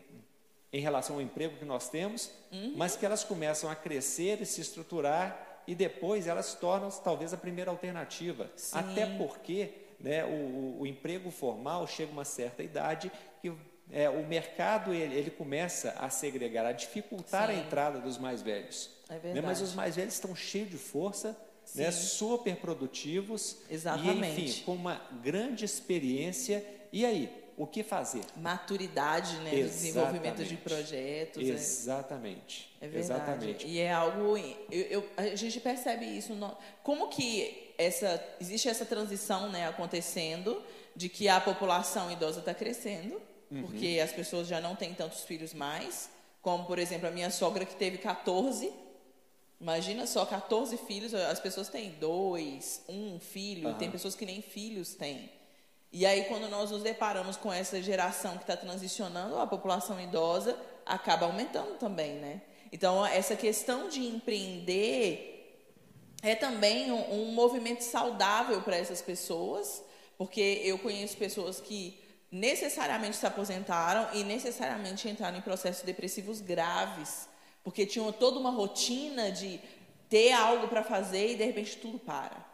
[0.74, 2.32] em relação ao emprego que nós temos,
[2.76, 7.34] mas que elas começam a crescer e se estruturar e depois elas se tornam talvez
[7.34, 8.50] a primeira alternativa.
[8.56, 8.78] Sim.
[8.80, 13.52] Até porque né, o, o- emprego formal chega a uma certa idade que
[13.92, 17.60] é, o mercado ele, ele começa a segregar, a dificultar a Sim.
[17.60, 18.90] entrada dos mais velhos.
[19.10, 19.20] É né?
[19.20, 19.46] verdade.
[19.46, 21.38] Mas os mais velhos estão cheios de força,
[21.76, 24.42] né, super produtivos Exatamente.
[24.42, 26.66] e enfim com uma grande experiência.
[26.92, 28.22] E aí, o que fazer?
[28.36, 29.52] Maturidade, né?
[29.52, 30.62] Do desenvolvimento de Exatamente.
[30.64, 31.44] projetos.
[31.48, 31.54] né?
[31.54, 32.76] Exatamente.
[32.82, 33.00] É verdade.
[33.24, 33.68] Exatamente.
[33.68, 34.38] E é algo.
[34.72, 36.34] Eu, eu- a gente percebe isso.
[36.34, 40.62] no- como que essa, existe essa transição né, acontecendo
[40.96, 43.64] de que a população idosa está crescendo, Uhum.
[43.64, 46.10] porque as pessoas já não têm tantos filhos mais.
[46.42, 48.72] Como, por exemplo, a minha sogra que teve 14.
[49.60, 51.14] Imagina só, 14 filhos.
[51.14, 53.78] As pessoas têm dois, um filho, Aham.
[53.78, 55.30] tem pessoas que nem filhos têm.
[55.94, 60.58] E aí, quando nós nos deparamos com essa geração que está transicionando, a população idosa
[60.86, 62.42] acaba aumentando também, né?
[62.72, 65.32] Então, essa questão de empreender
[66.24, 69.84] é também um, um movimento saudável para essas pessoas,
[70.18, 72.00] porque eu conheço pessoas que
[72.32, 77.28] necessariamente se aposentaram e necessariamente entraram em processos depressivos graves,
[77.64, 79.60] porque tinham toda uma rotina de
[80.10, 82.50] ter algo para fazer e de repente tudo para.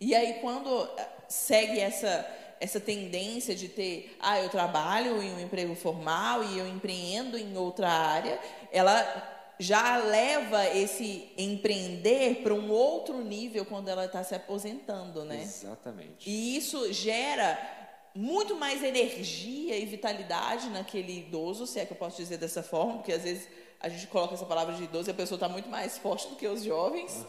[0.00, 2.26] E aí quando eh, segue essa
[2.62, 7.56] essa tendência de ter, ah, eu trabalho em um emprego formal e eu empreendo em
[7.56, 8.38] outra área,
[8.70, 9.02] ela
[9.58, 15.42] já leva esse empreender para um outro nível quando ela está se aposentando, né?
[15.42, 16.30] Exatamente.
[16.30, 17.58] E isso gera
[18.14, 22.98] muito mais energia e vitalidade naquele idoso, se é que eu posso dizer dessa forma,
[22.98, 23.48] porque às vezes
[23.80, 26.36] a gente coloca essa palavra de idoso e a pessoa está muito mais forte do
[26.36, 27.26] que os jovens,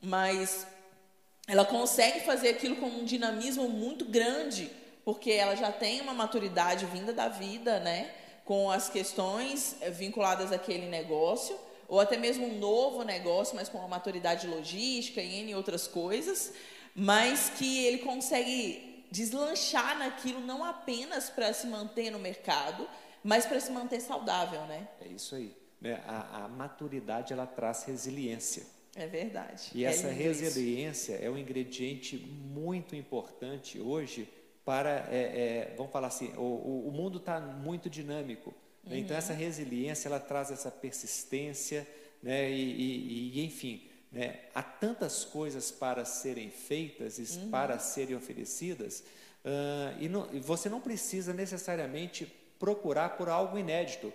[0.00, 0.66] mas
[1.46, 4.70] ela consegue fazer aquilo com um dinamismo muito grande,
[5.04, 8.10] porque ela já tem uma maturidade vinda da vida, né?
[8.44, 13.78] Com as questões eh, vinculadas àquele negócio, ou até mesmo um novo negócio, mas com
[13.78, 16.52] uma maturidade logística e N outras coisas,
[16.94, 22.88] mas que ele consegue deslanchar naquilo não apenas para se manter no mercado,
[23.22, 24.88] mas para se manter saudável, né?
[25.00, 25.54] É isso aí.
[25.80, 26.02] Né?
[26.06, 28.64] A, a maturidade ela traz resiliência.
[28.94, 29.70] É verdade.
[29.74, 30.18] E É essa isso.
[30.18, 34.28] resiliência é um ingrediente muito importante hoje
[34.64, 38.54] para, é, é, vamos falar assim, o, o- mundo está muito dinâmico.
[38.84, 38.98] né?
[38.98, 41.86] Então, essa resiliência, ela traz essa persistência,
[42.22, 42.50] né?
[42.50, 44.40] e, e- e, enfim, né?
[44.54, 49.02] há tantas coisas para serem feitas e para serem oferecidas,
[49.44, 52.26] ah, e, não- e você não precisa necessariamente
[52.58, 54.12] procurar por algo inédito.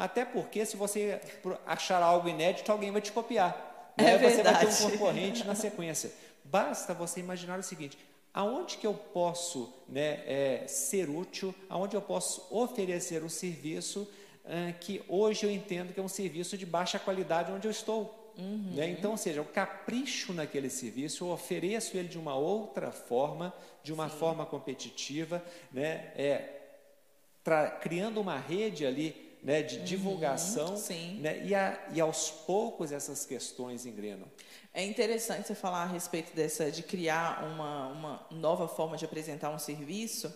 [0.00, 1.20] Até porque, se você
[1.64, 3.70] achar algo inédito, alguém vai te copiar.
[3.96, 4.18] É Né?
[4.18, 4.92] Você vai ter um verdade.
[4.92, 6.12] concorrente na sequência.
[6.44, 7.98] Basta você imaginar o seguinte:
[8.32, 14.08] aonde que eu posso né, é, ser útil, aonde eu posso oferecer um serviço
[14.44, 18.32] ah, que hoje eu entendo que é um serviço de baixa qualidade onde eu estou.
[18.74, 18.90] Né?
[18.90, 23.92] Então, ou seja, eu capricho naquele serviço, eu ofereço ele de uma outra forma, de
[23.92, 26.12] uma forma competitiva, né?
[26.16, 26.50] É,
[27.80, 31.20] criando uma rede ali né, de divulgação, sim.
[31.20, 34.26] né, e, a, e aos poucos essas questões engrenam.
[34.72, 39.50] É interessante você falar a respeito dessa de criar uma, uma nova forma de apresentar
[39.50, 40.34] um serviço.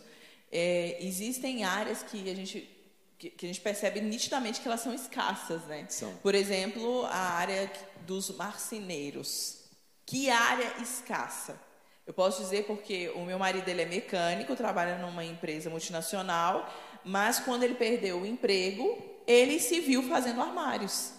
[0.52, 2.74] É, existem áreas que a gente
[3.18, 5.86] que, que, a gente percebe nitidamente que elas são escassas, né?
[5.88, 6.14] São.
[6.18, 7.68] Por exemplo, a área
[8.06, 9.64] dos marceneiros.
[10.06, 11.60] Que área escassa?
[12.06, 16.72] Eu posso dizer porque o meu marido ele é mecânico, trabalha numa empresa multinacional
[17.04, 21.12] mas quando ele perdeu o emprego, ele se viu fazendo armários.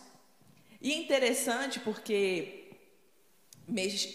[0.81, 2.71] E é interessante porque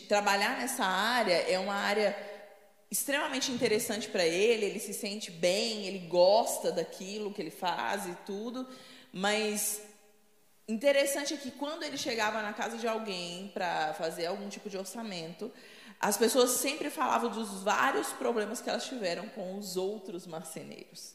[0.09, 2.17] trabalhar nessa área é uma área
[2.91, 8.15] extremamente interessante para ele, ele se sente bem, ele gosta daquilo que ele faz e
[8.25, 8.69] tudo,
[9.13, 9.83] mas
[10.69, 14.79] interessante é que quando ele chegava na casa de alguém para fazer algum tipo de
[14.79, 15.53] orçamento,
[16.01, 21.15] as pessoas sempre falavam dos vários problemas que elas tiveram com os outros marceneiros.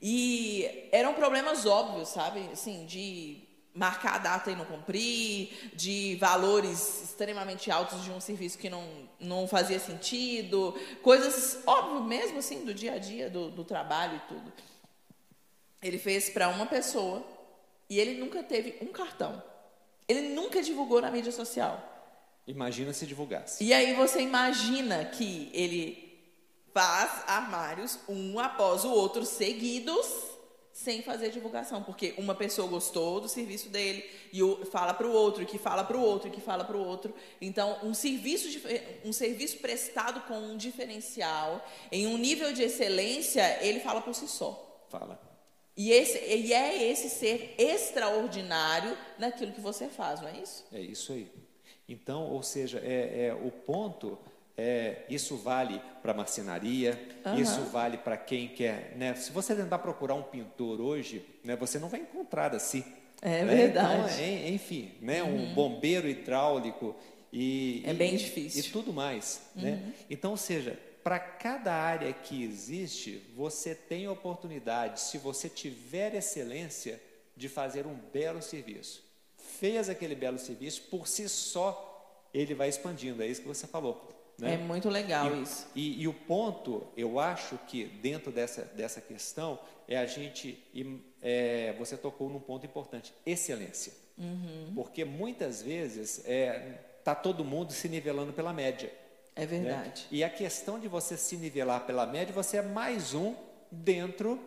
[0.00, 2.40] E eram problemas óbvios, sabe?
[2.52, 8.58] Assim, de marcar a data e não cumprir, de valores extremamente altos de um serviço
[8.58, 8.84] que não,
[9.18, 14.28] não fazia sentido, coisas óbvias mesmo assim do dia a dia, do, do trabalho e
[14.28, 14.52] tudo.
[15.80, 17.24] Ele fez para uma pessoa
[17.88, 19.42] e ele nunca teve um cartão.
[20.06, 21.88] Ele nunca divulgou na mídia social.
[22.46, 23.62] Imagina se divulgasse.
[23.64, 26.11] E aí você imagina que ele
[26.72, 30.32] faz armários um após o outro seguidos
[30.72, 35.44] sem fazer divulgação, porque uma pessoa gostou do serviço dele e fala para o outro,
[35.44, 37.14] que fala para o outro, que fala para o outro.
[37.40, 38.48] Então, um serviço,
[39.04, 44.26] um serviço prestado com um diferencial, em um nível de excelência, ele fala por si
[44.26, 44.86] só.
[44.88, 45.20] Fala.
[45.76, 50.64] E, esse, e é esse ser extraordinário naquilo que você faz, não é isso?
[50.72, 51.30] É isso aí.
[51.88, 54.18] Então, ou seja, é, é o ponto
[54.56, 57.36] é, isso vale para marcenaria, uhum.
[57.36, 58.94] isso vale para quem quer.
[58.96, 59.14] Né?
[59.14, 62.84] Se você tentar procurar um pintor hoje, né, você não vai encontrar assim.
[63.20, 63.54] É né?
[63.54, 64.22] verdade.
[64.22, 65.50] Então, enfim, né, uhum.
[65.50, 66.94] um bombeiro hidráulico
[67.32, 67.82] e.
[67.86, 68.60] É e, bem difícil.
[68.60, 69.42] E, tudo mais.
[69.54, 69.70] Né?
[69.70, 69.76] Uhum.
[69.76, 69.92] Né?
[70.10, 77.00] Então, ou seja, para cada área que existe, você tem oportunidade, se você tiver excelência,
[77.36, 79.02] de fazer um belo serviço.
[79.36, 83.22] Fez aquele belo serviço, por si só, ele vai expandindo.
[83.22, 84.11] É isso que você falou.
[84.38, 84.54] Né?
[84.54, 85.66] É muito legal e, isso.
[85.74, 90.62] E, e, o ponto, eu acho que dentro dessa, dessa questão, é a gente.
[91.20, 93.92] É, você tocou num ponto importante: excelência.
[94.18, 94.72] Uhum.
[94.74, 98.92] Porque muitas vezes está é, tá todo mundo se nivelando pela média.
[99.34, 100.02] É verdade.
[100.02, 100.08] Né?
[100.10, 103.34] E a questão de você se nivelar pela média, você é mais um
[103.70, 104.38] dentro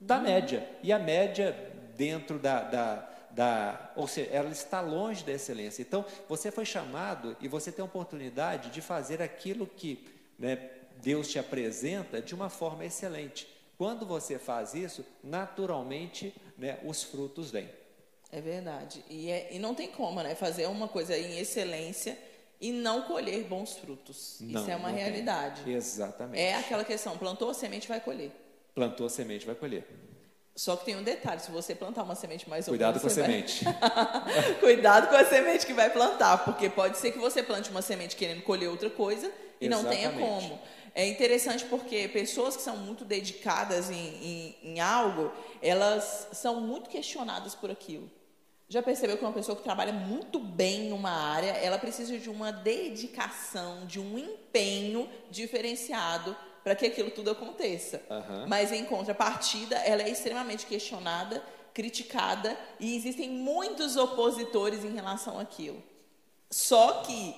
[0.00, 0.22] da uhum.
[0.24, 0.68] média.
[0.82, 1.52] E a média
[1.96, 5.82] dentro da, da da, ou seja, ela está longe da excelência.
[5.82, 10.06] Então, você foi chamado e você tem a oportunidade de fazer aquilo que
[10.38, 10.70] né,
[11.02, 13.48] Deus te apresenta de uma forma excelente.
[13.78, 17.68] Quando você faz isso, naturalmente, né, os frutos vêm.
[18.30, 19.04] É verdade.
[19.10, 20.34] E, é, e não tem como, né?
[20.34, 22.16] Fazer uma coisa em excelência
[22.60, 24.38] e não colher bons frutos.
[24.40, 25.62] Não, isso é uma realidade.
[25.62, 25.74] Tem.
[25.74, 26.40] Exatamente.
[26.40, 28.30] É aquela questão: plantou a semente, vai colher.
[28.74, 29.86] Plantou a semente, vai colher.
[30.54, 33.02] Só que tem um detalhe, se você plantar uma semente mais ou Cuidado menos...
[33.02, 33.64] com a semente.
[33.64, 34.54] Vai...
[34.60, 38.16] Cuidado com a semente que vai plantar, porque pode ser que você plante uma semente
[38.16, 40.04] querendo colher outra coisa e Exatamente.
[40.04, 40.60] não tenha como.
[40.94, 46.90] É interessante porque pessoas que são muito dedicadas em, em, em algo, elas são muito
[46.90, 48.10] questionadas por aquilo.
[48.72, 52.50] Já percebeu que uma pessoa que trabalha muito bem numa área, ela precisa de uma
[52.50, 58.00] dedicação, de um empenho diferenciado para que aquilo tudo aconteça.
[58.08, 58.46] Uhum.
[58.48, 65.82] Mas em contrapartida, ela é extremamente questionada, criticada e existem muitos opositores em relação àquilo.
[66.50, 67.36] Só que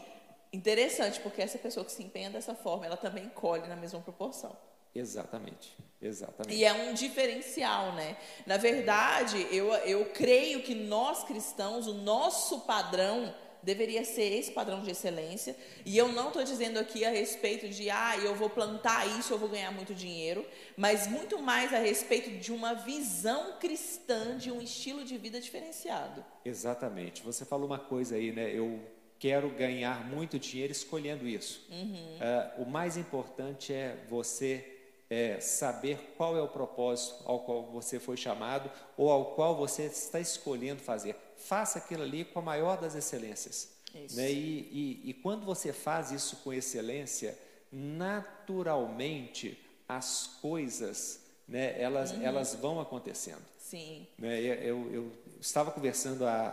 [0.52, 4.56] interessante, porque essa pessoa que se empenha dessa forma, ela também colhe na mesma proporção.
[4.94, 6.56] Exatamente, exatamente.
[6.56, 8.16] E é um diferencial, né?
[8.46, 14.82] Na verdade, eu, eu creio que nós cristãos, o nosso padrão deveria ser esse padrão
[14.82, 15.56] de excelência.
[15.84, 19.38] E eu não estou dizendo aqui a respeito de, ah, eu vou plantar isso, eu
[19.38, 24.60] vou ganhar muito dinheiro, mas muito mais a respeito de uma visão cristã, de um
[24.60, 26.24] estilo de vida diferenciado.
[26.44, 27.22] Exatamente.
[27.22, 28.50] Você falou uma coisa aí, né?
[28.52, 28.80] Eu
[29.18, 31.66] quero ganhar muito dinheiro escolhendo isso.
[31.70, 32.18] Uhum.
[32.58, 34.73] Uh, o mais importante é você
[35.14, 39.84] é, saber qual é o propósito ao qual você foi chamado ou ao qual você
[39.84, 43.68] está escolhendo fazer faça aquilo ali com a maior das excelências.
[44.14, 44.32] Né?
[44.32, 47.38] E, e, e quando você faz isso com excelência,
[47.70, 49.58] naturalmente
[49.88, 52.22] as coisas, né, elas, uhum.
[52.22, 53.42] elas vão acontecendo.
[53.58, 54.06] Sim.
[54.18, 54.40] Né?
[54.40, 56.46] Eu, eu, estava conversando há,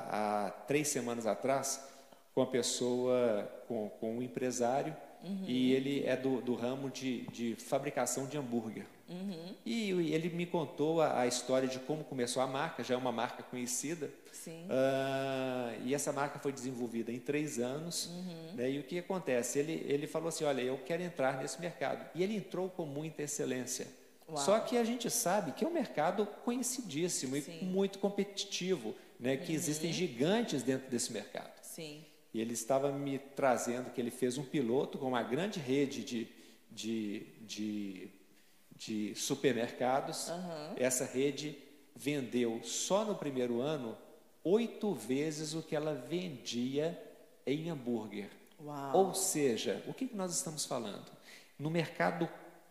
[0.47, 1.84] há, três semanas atrás
[2.36, 5.46] com uma pessoa, com, com um empresário, uhum.
[5.48, 8.86] e ele é do, do ramo de, de fabricação de hambúrguer.
[9.12, 9.56] Uhum.
[9.66, 12.98] E, e, ele me contou a, a, história de como começou a marca, já é
[12.98, 14.10] uma marca conhecida.
[14.32, 14.66] Sim.
[14.66, 18.06] Uh, e essa marca foi desenvolvida em três anos.
[18.08, 18.54] Uhum.
[18.56, 19.60] Né, e o que acontece?
[19.60, 22.10] Ele, ele falou assim: Olha, eu quero entrar nesse mercado.
[22.16, 23.88] E ele entrou com muita excelência.
[24.30, 24.38] Uau.
[24.38, 27.60] Só que a gente sabe que é um mercado conhecidíssimo Sim.
[27.62, 29.58] e muito competitivo, né, que uhum.
[29.58, 31.52] existem gigantes dentro desse mercado.
[31.62, 32.06] Sim.
[32.34, 36.28] E ele estava me trazendo que ele fez um piloto com uma grande rede de,
[36.72, 38.10] de, de,
[38.76, 40.30] de supermercados.
[40.30, 40.76] Uhum.
[40.78, 41.58] Essa rede
[41.96, 43.98] vendeu só no primeiro ano
[44.44, 47.00] oito vezes o que ela vendia
[47.46, 48.30] em hambúrguer.
[48.64, 49.08] Uau.
[49.08, 51.12] Ou seja, o que nós estamos falando?
[51.60, 52.30] No mercado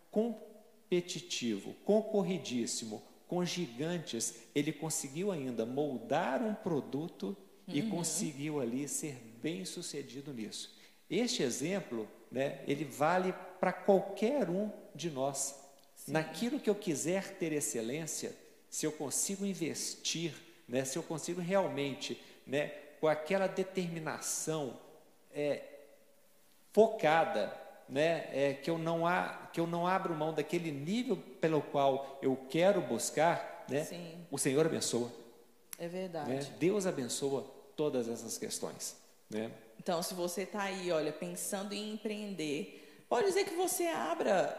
[0.09, 7.37] competitivo, concorridíssimo, com gigantes, ele conseguiu ainda moldar um produto
[7.67, 7.75] uhum.
[7.75, 10.75] e conseguiu ali ser bem sucedido nisso.
[11.09, 15.55] Este exemplo, né, ele vale para qualquer um de nós.
[15.95, 16.13] Sim.
[16.13, 18.35] Naquilo que eu quiser ter excelência,
[18.69, 20.33] se eu consigo investir,
[20.67, 22.67] né, se eu consigo realmente, né,
[22.99, 24.79] com aquela determinação
[25.33, 25.63] é,
[26.71, 27.53] focada,
[27.89, 32.17] né, é, que, eu não há, que eu não abro mão daquele nível pelo qual
[32.21, 33.85] eu quero buscar, né,
[34.29, 35.11] o Senhor abençoa.
[35.77, 36.29] É verdade.
[36.29, 36.39] Né?
[36.57, 37.43] Deus abençoa
[37.75, 39.00] todas essas questões.
[39.31, 39.51] Né?
[39.79, 44.55] Então, se você está aí, olha, pensando em empreender, pode dizer que você abra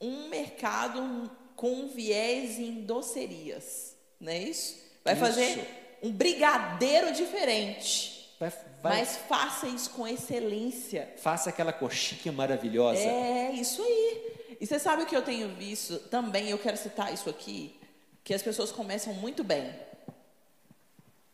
[0.00, 4.78] um mercado com viés em docerias, não é isso?
[5.02, 5.24] Vai isso.
[5.24, 8.36] fazer um brigadeiro diferente.
[8.38, 8.50] Vai,
[8.82, 11.14] vai, Mas faça isso com excelência.
[11.16, 13.00] Faça aquela coxinha maravilhosa.
[13.00, 14.56] É, isso aí.
[14.60, 17.78] E você sabe o que eu tenho visto também, eu quero citar isso aqui,
[18.22, 19.74] que as pessoas começam muito bem.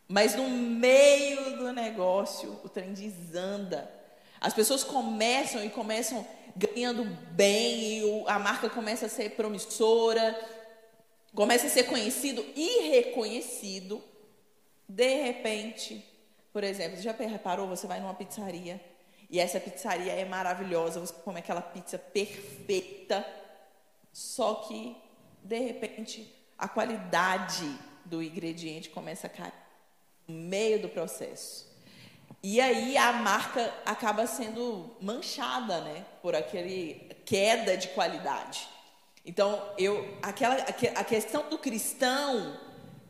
[0.07, 3.89] Mas no meio do negócio, o trem desanda.
[4.39, 6.25] As pessoas começam e começam
[6.55, 10.39] ganhando bem, e a marca começa a ser promissora,
[11.33, 14.03] começa a ser conhecido e reconhecido.
[14.87, 16.05] De repente,
[16.51, 17.67] por exemplo, já reparou?
[17.67, 18.79] Você vai numa pizzaria
[19.29, 23.25] e essa pizzaria é maravilhosa, você come aquela pizza perfeita,
[24.11, 24.95] só que
[25.41, 27.65] de repente a qualidade
[28.05, 29.62] do ingrediente começa a cair
[30.27, 31.71] no meio do processo.
[32.41, 38.67] E aí a marca acaba sendo manchada, né, por aquele queda de qualidade.
[39.25, 42.59] Então, eu aquela a questão do cristão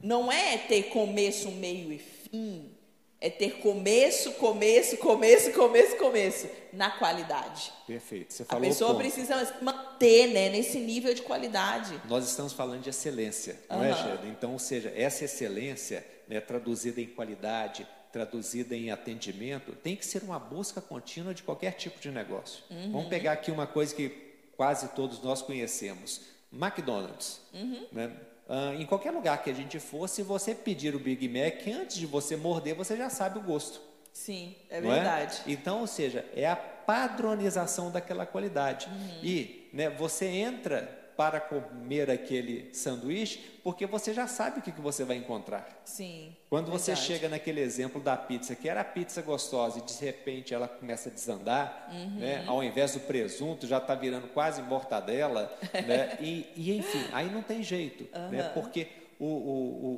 [0.01, 2.71] não é ter começo, meio e fim,
[3.19, 7.73] é ter começo, começo, começo, começo, começo, na qualidade.
[7.87, 8.33] Perfeito.
[8.33, 11.99] Você falou a pessoa precisa manter né, nesse nível de qualidade.
[12.07, 13.85] Nós estamos falando de excelência, não uhum.
[13.85, 14.27] é, Geda?
[14.27, 20.23] Então, ou seja, essa excelência né, traduzida em qualidade, traduzida em atendimento, tem que ser
[20.23, 22.63] uma busca contínua de qualquer tipo de negócio.
[22.69, 22.91] Uhum.
[22.91, 24.09] Vamos pegar aqui uma coisa que
[24.55, 26.21] quase todos nós conhecemos:
[26.51, 27.41] McDonald's.
[27.53, 27.87] Uhum.
[27.91, 28.11] Né?
[28.47, 31.97] Uh, em qualquer lugar que a gente for, se você pedir o Big Mac, antes
[31.97, 33.81] de você morder, você já sabe o gosto.
[34.11, 35.41] Sim, é verdade.
[35.47, 35.51] É?
[35.51, 38.87] Então, ou seja, é a padronização daquela qualidade.
[38.87, 39.19] Uhum.
[39.23, 44.81] E né, você entra para comer aquele sanduíche, porque você já sabe o que, que
[44.81, 45.81] você vai encontrar.
[45.85, 46.35] Sim.
[46.49, 46.83] Quando verdade.
[46.83, 50.67] você chega naquele exemplo da pizza, que era a pizza gostosa e de repente ela
[50.67, 52.19] começa a desandar, uhum.
[52.19, 52.43] né?
[52.47, 55.55] ao invés do presunto já está virando quase mortadela,
[55.85, 56.17] né?
[56.19, 58.29] e, e, enfim, aí não tem jeito, uhum.
[58.29, 58.51] né?
[58.53, 58.87] porque
[59.19, 59.89] o, o,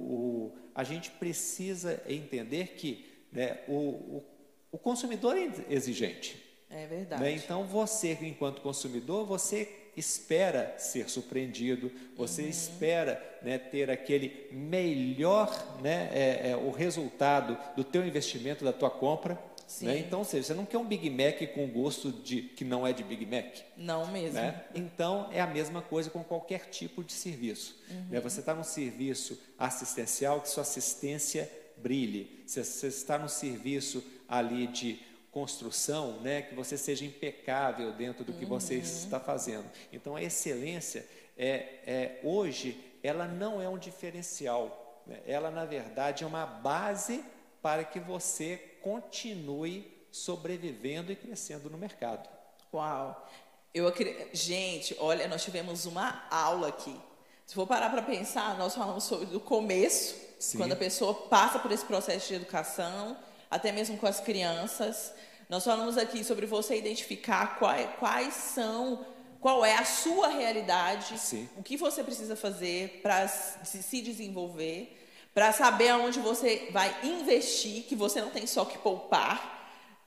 [0.51, 4.26] o, a gente precisa entender que né, o, o,
[4.72, 6.43] o consumidor é exigente.
[6.70, 7.22] É verdade.
[7.22, 7.32] Né?
[7.32, 12.50] Então você, enquanto consumidor, você espera ser surpreendido, você uhum.
[12.50, 18.89] espera né, ter aquele melhor, né, é, é, o resultado do teu investimento, da tua
[18.89, 19.39] compra.
[19.82, 19.98] Né?
[20.00, 22.93] Então, ou seja, você não quer um Big Mac com gosto de que não é
[22.93, 23.58] de Big Mac.
[23.76, 24.36] Não mesmo.
[24.36, 24.64] Né?
[24.76, 27.76] Então, é a mesma coisa com qualquer tipo de serviço.
[27.89, 28.06] Uhum.
[28.12, 28.20] Né?
[28.20, 32.43] Você está num serviço assistencial, que sua assistência brilhe.
[32.46, 35.00] Você, você está num serviço ali de
[35.36, 38.52] construção, né, que você seja impecável dentro do que uhum.
[38.52, 39.70] você está fazendo.
[39.92, 41.06] Então, a excelência
[41.38, 45.20] é, é hoje ela não é um diferencial, né?
[45.28, 47.22] ela na verdade é uma base
[47.62, 52.30] para que você continue sobrevivendo e crescendo no mercado.
[52.74, 53.30] Uau!
[53.74, 53.94] Eu
[54.32, 56.98] gente, olha, nós tivemos uma aula aqui.
[57.46, 60.60] Se for parar para pensar, nós falamos sobre o começo, Sim.
[60.60, 63.18] quando a pessoa passa por esse processo de educação,
[63.50, 65.14] até mesmo com as crianças.
[65.50, 69.06] Nós falamos aqui sobre você identificar quais, quais são,
[69.39, 71.48] qual é a sua realidade, Sim.
[71.56, 74.98] o que você precisa fazer para se desenvolver,
[75.34, 79.56] para saber aonde você vai investir, que você não tem só que poupar,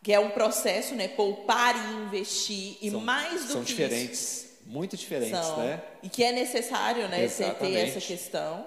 [0.03, 1.09] que é um processo, né?
[1.09, 4.21] Poupar e investir, e são, mais do são que diferentes.
[4.21, 5.59] isso, muito diferentes, São.
[5.59, 5.83] né?
[6.03, 8.67] E que é necessário, né, você ter essa questão.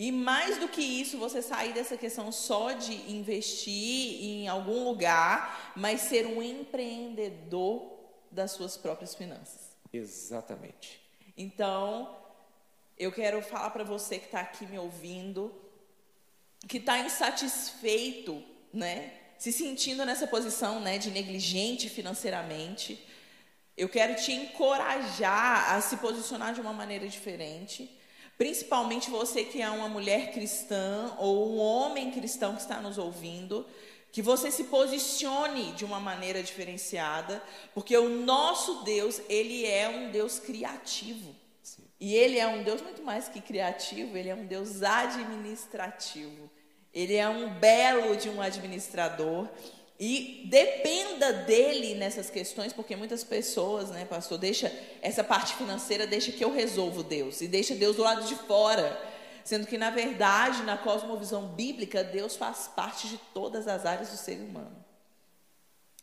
[0.00, 5.74] E mais do que isso, você sair dessa questão só de investir em algum lugar,
[5.76, 7.98] mas ser um empreendedor
[8.30, 9.76] das suas próprias finanças.
[9.92, 11.02] Exatamente.
[11.36, 12.16] Então,
[12.98, 15.54] eu quero falar para você que está aqui me ouvindo,
[16.66, 18.42] que está insatisfeito,
[18.72, 19.12] né?
[19.36, 23.06] Se sentindo nessa posição, né, de negligente financeiramente.
[23.76, 27.99] Eu quero te encorajar a se posicionar de uma maneira diferente.
[28.40, 33.66] Principalmente você que é uma mulher cristã ou um homem cristão que está nos ouvindo,
[34.10, 37.42] que você se posicione de uma maneira diferenciada,
[37.74, 41.36] porque o nosso Deus, ele é um Deus criativo.
[41.62, 41.82] Sim.
[42.00, 46.50] E ele é um Deus muito mais que criativo, ele é um Deus administrativo.
[46.94, 49.50] Ele é um belo de um administrador.
[50.02, 54.72] E dependa dele nessas questões, porque muitas pessoas, né, pastor, deixa
[55.02, 58.98] essa parte financeira, deixa que eu resolvo Deus, e deixa Deus do lado de fora.
[59.44, 64.16] Sendo que, na verdade, na cosmovisão bíblica, Deus faz parte de todas as áreas do
[64.16, 64.74] ser humano.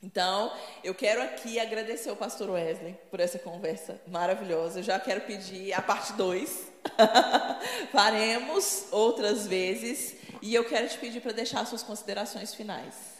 [0.03, 4.77] Então, eu quero aqui agradecer ao pastor Wesley por essa conversa maravilhosa.
[4.77, 6.67] Eu já quero pedir a parte 2.
[7.91, 10.15] Faremos outras vezes.
[10.39, 13.16] E eu quero te pedir para deixar suas considerações finais.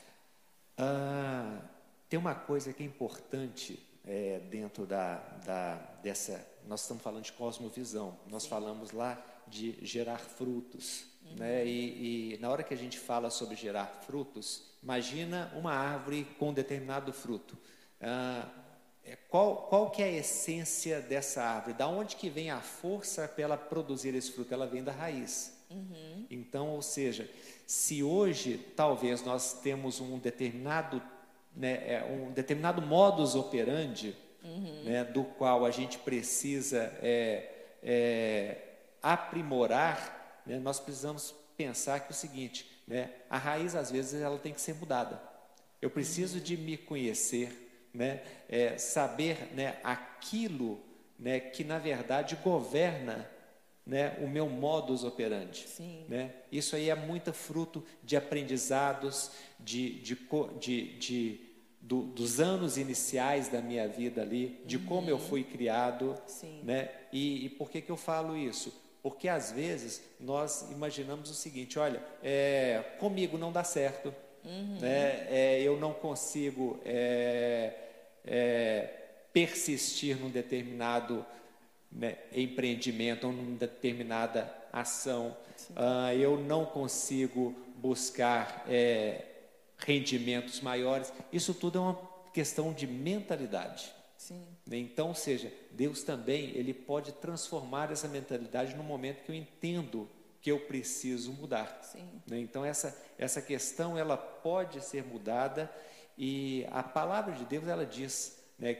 [0.78, 1.59] Ah,
[2.07, 5.15] tem uma coisa que é importante é, dentro da,
[5.45, 6.45] da, dessa.
[6.67, 11.05] Nós estamos falando de cosmovisão, nós falamos lá de gerar frutos.
[11.36, 11.65] Né?
[11.65, 16.49] E, e na hora que a gente fala sobre gerar frutos, imagina uma árvore com
[16.49, 17.57] um determinado fruto.
[17.99, 18.47] Ah,
[19.03, 21.73] é, qual, qual que é a essência dessa árvore?
[21.73, 24.53] Da onde que vem a força para ela produzir esse fruto?
[24.53, 25.57] Ela vem da raiz.
[26.30, 27.30] Então, ou seja,
[27.68, 31.03] se hoje talvez nós temos um determinado,
[31.53, 34.15] né, é, um determinado modus operandi,
[34.86, 37.51] né, do qual a gente precisa é,
[37.84, 38.57] é,
[39.03, 44.39] aprimorar, né, nós precisamos pensar que é o seguinte, né, a raiz às vezes ela
[44.39, 45.22] tem que ser mudada.
[45.82, 50.82] Eu preciso de me conhecer, né, é, saber né, aquilo
[51.20, 53.30] né, que na verdade governa
[53.88, 55.65] né, o meu modus operandi.
[55.67, 56.03] Sim.
[56.09, 56.31] Né?
[56.51, 60.17] Isso aí é muito fruto de aprendizados, de, de,
[60.59, 61.39] de, de-
[61.81, 66.15] do- dos anos iniciais da minha vida ali, de como eu fui criado.
[66.27, 66.61] Sim.
[66.63, 66.89] Né?
[67.13, 68.73] E, e por que, que eu falo isso?
[69.01, 74.13] Porque às vezes nós imaginamos o seguinte: olha, é, comigo não dá certo,
[74.81, 75.27] né?
[75.29, 77.73] É, eu não consigo é,
[78.25, 78.89] é,
[79.31, 81.25] persistir num determinado
[81.97, 85.35] né, empreendimento numa determinada ação,
[85.75, 89.25] Ah, eu não consigo buscar é,
[89.77, 91.11] rendimentos maiores.
[91.33, 91.99] Isso tudo é uma
[92.31, 93.91] questão de mentalidade.
[94.17, 94.45] Sim.
[94.65, 94.77] né?
[94.77, 100.09] Então, ou seja, Deus também ele pode transformar essa mentalidade no momento que eu entendo
[100.41, 101.79] que eu preciso mudar.
[101.83, 102.07] Sim.
[102.27, 102.39] né?
[102.39, 105.71] Então essa essa questão ela pode ser mudada
[106.17, 108.75] e a palavra de Deus ela diz, né,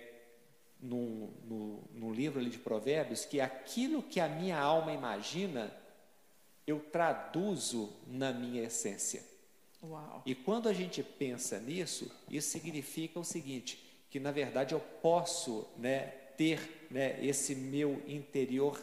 [0.80, 5.74] no, no, no livro ali de Provérbios que aquilo que a minha alma imagina
[6.66, 9.24] eu traduzo na minha essência.
[9.82, 10.22] Uau.
[10.26, 15.68] E quando a gente pensa nisso, isso significa o seguinte, que na verdade eu posso
[15.78, 18.80] né, ter né, esse meu interior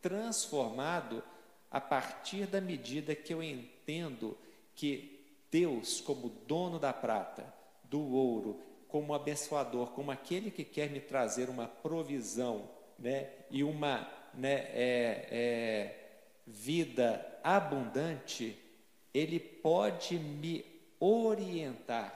[0.00, 1.22] transformado
[1.70, 4.36] a partir da medida que eu entendo
[4.74, 5.16] que
[5.50, 7.52] Deus, como dono da prata,
[7.84, 8.60] do ouro,
[8.96, 12.66] como abençoador, como aquele que quer me trazer uma provisão
[12.98, 15.94] né, e uma né, é, é,
[16.46, 18.58] vida abundante,
[19.12, 20.64] ele pode me
[20.98, 22.10] orientar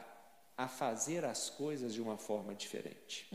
[0.57, 3.29] a fazer as coisas de uma forma diferente.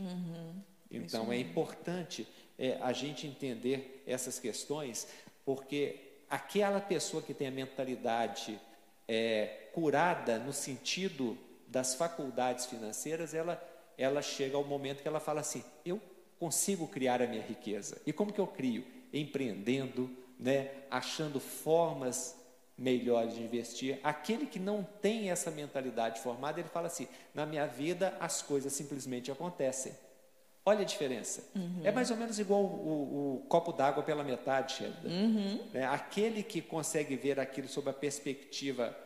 [0.90, 2.26] Então é importante
[2.58, 5.06] é, a gente entender essas questões,
[5.44, 8.58] porque aquela pessoa que tem a mentalidade
[9.06, 11.38] é, curada no sentido
[11.68, 13.62] das faculdades financeiras, ela,
[13.98, 16.00] ela chega ao momento que ela fala assim: eu
[16.38, 18.00] consigo criar a minha riqueza.
[18.06, 18.84] E como que eu crio?
[19.12, 22.36] Empreendendo, né, achando formas
[22.78, 23.98] melhores de investir.
[24.02, 28.72] Aquele que não tem essa mentalidade formada, ele fala assim: na minha vida as coisas
[28.72, 29.92] simplesmente acontecem.
[30.64, 31.44] Olha a diferença.
[31.84, 35.08] É mais ou menos igual o, o- o copo d'água pela metade, Shelda.
[35.72, 35.84] Né?
[35.86, 38.96] Aquele que consegue ver aquilo sob a perspectiva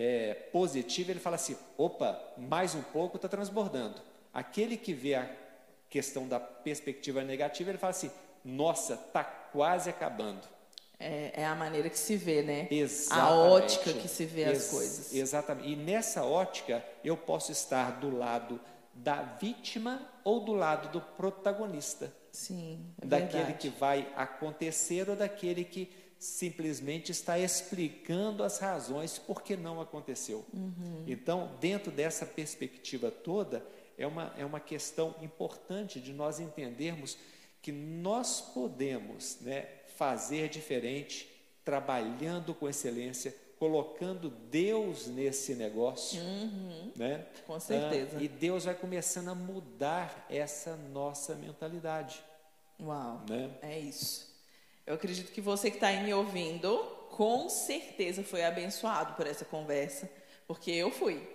[0.00, 4.00] é, positiva, ele fala assim: opa, mais um pouco está transbordando.
[4.32, 5.28] Aquele que vê a
[5.90, 8.10] questão da perspectiva negativa, ele fala assim:
[8.44, 10.42] nossa, está quase acabando.
[11.00, 12.68] É, é a maneira que se vê, né?
[12.70, 13.28] Exatamente.
[13.28, 15.14] A ótica que se vê as Ex- coisas.
[15.14, 15.68] Exatamente.
[15.68, 18.60] E nessa ótica, eu posso estar do lado
[18.94, 22.12] da vítima ou do lado do protagonista.
[22.30, 23.58] Sim, é daquele verdade.
[23.58, 30.44] que vai acontecer ou daquele que simplesmente está explicando as razões por que não aconteceu.
[30.52, 31.04] Uhum.
[31.06, 33.64] Então, dentro dessa perspectiva toda,
[33.96, 37.16] é uma, é uma questão importante de nós entendermos
[37.62, 41.28] que nós podemos né, fazer diferente,
[41.64, 46.22] trabalhando com excelência, colocando Deus nesse negócio.
[46.96, 47.16] Né?
[47.16, 47.44] Uhum.
[47.46, 48.16] Com certeza.
[48.18, 52.22] Ah, e Deus vai começando a mudar essa nossa mentalidade.
[52.80, 53.50] Uau, Né?
[53.60, 54.28] é isso.
[54.88, 56.78] Eu acredito que você que está aí me ouvindo,
[57.10, 60.10] com certeza foi abençoado por essa conversa,
[60.46, 61.28] porque eu fui.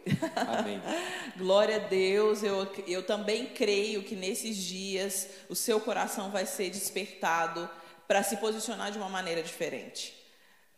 [0.57, 0.81] Amém.
[1.37, 6.71] Glória a Deus, eu, eu também creio que nesses dias o seu coração vai ser
[6.71, 7.69] despertado
[8.07, 10.15] para se posicionar de uma maneira diferente.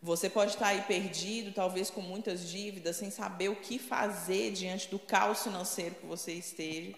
[0.01, 4.89] Você pode estar aí perdido, talvez com muitas dívidas, sem saber o que fazer diante
[4.89, 6.93] do caos financeiro que você esteja.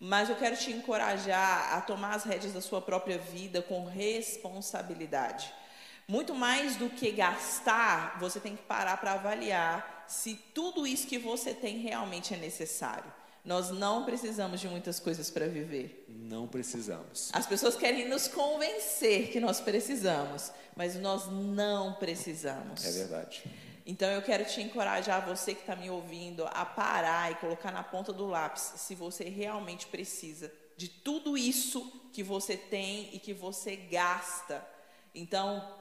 [0.00, 5.52] Mas eu quero te encorajar a tomar as rédeas da sua própria vida com responsabilidade.
[6.08, 11.18] Muito mais do que gastar, você tem que parar para avaliar se tudo isso que
[11.18, 13.12] você tem realmente é necessário.
[13.44, 16.04] Nós não precisamos de muitas coisas para viver.
[16.08, 17.30] Não precisamos.
[17.32, 22.84] As pessoas querem nos convencer que nós precisamos, mas nós não precisamos.
[22.84, 23.44] É verdade.
[23.86, 27.82] Então eu quero te encorajar, você que está me ouvindo, a parar e colocar na
[27.82, 33.34] ponta do lápis se você realmente precisa de tudo isso que você tem e que
[33.34, 34.66] você gasta.
[35.14, 35.76] Então,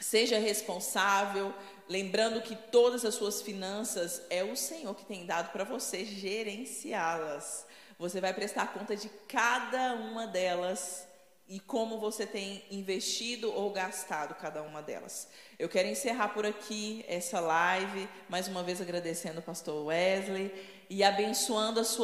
[0.00, 1.54] seja responsável,
[1.88, 7.66] lembrando que todas as suas finanças é o Senhor que tem dado para você gerenciá-las.
[7.98, 11.06] Você vai prestar conta de cada uma delas
[11.50, 15.26] e como você tem investido ou gastado cada uma delas.
[15.58, 20.54] Eu quero encerrar por aqui essa live, mais uma vez agradecendo o pastor Wesley
[20.88, 21.98] e abençoando a sua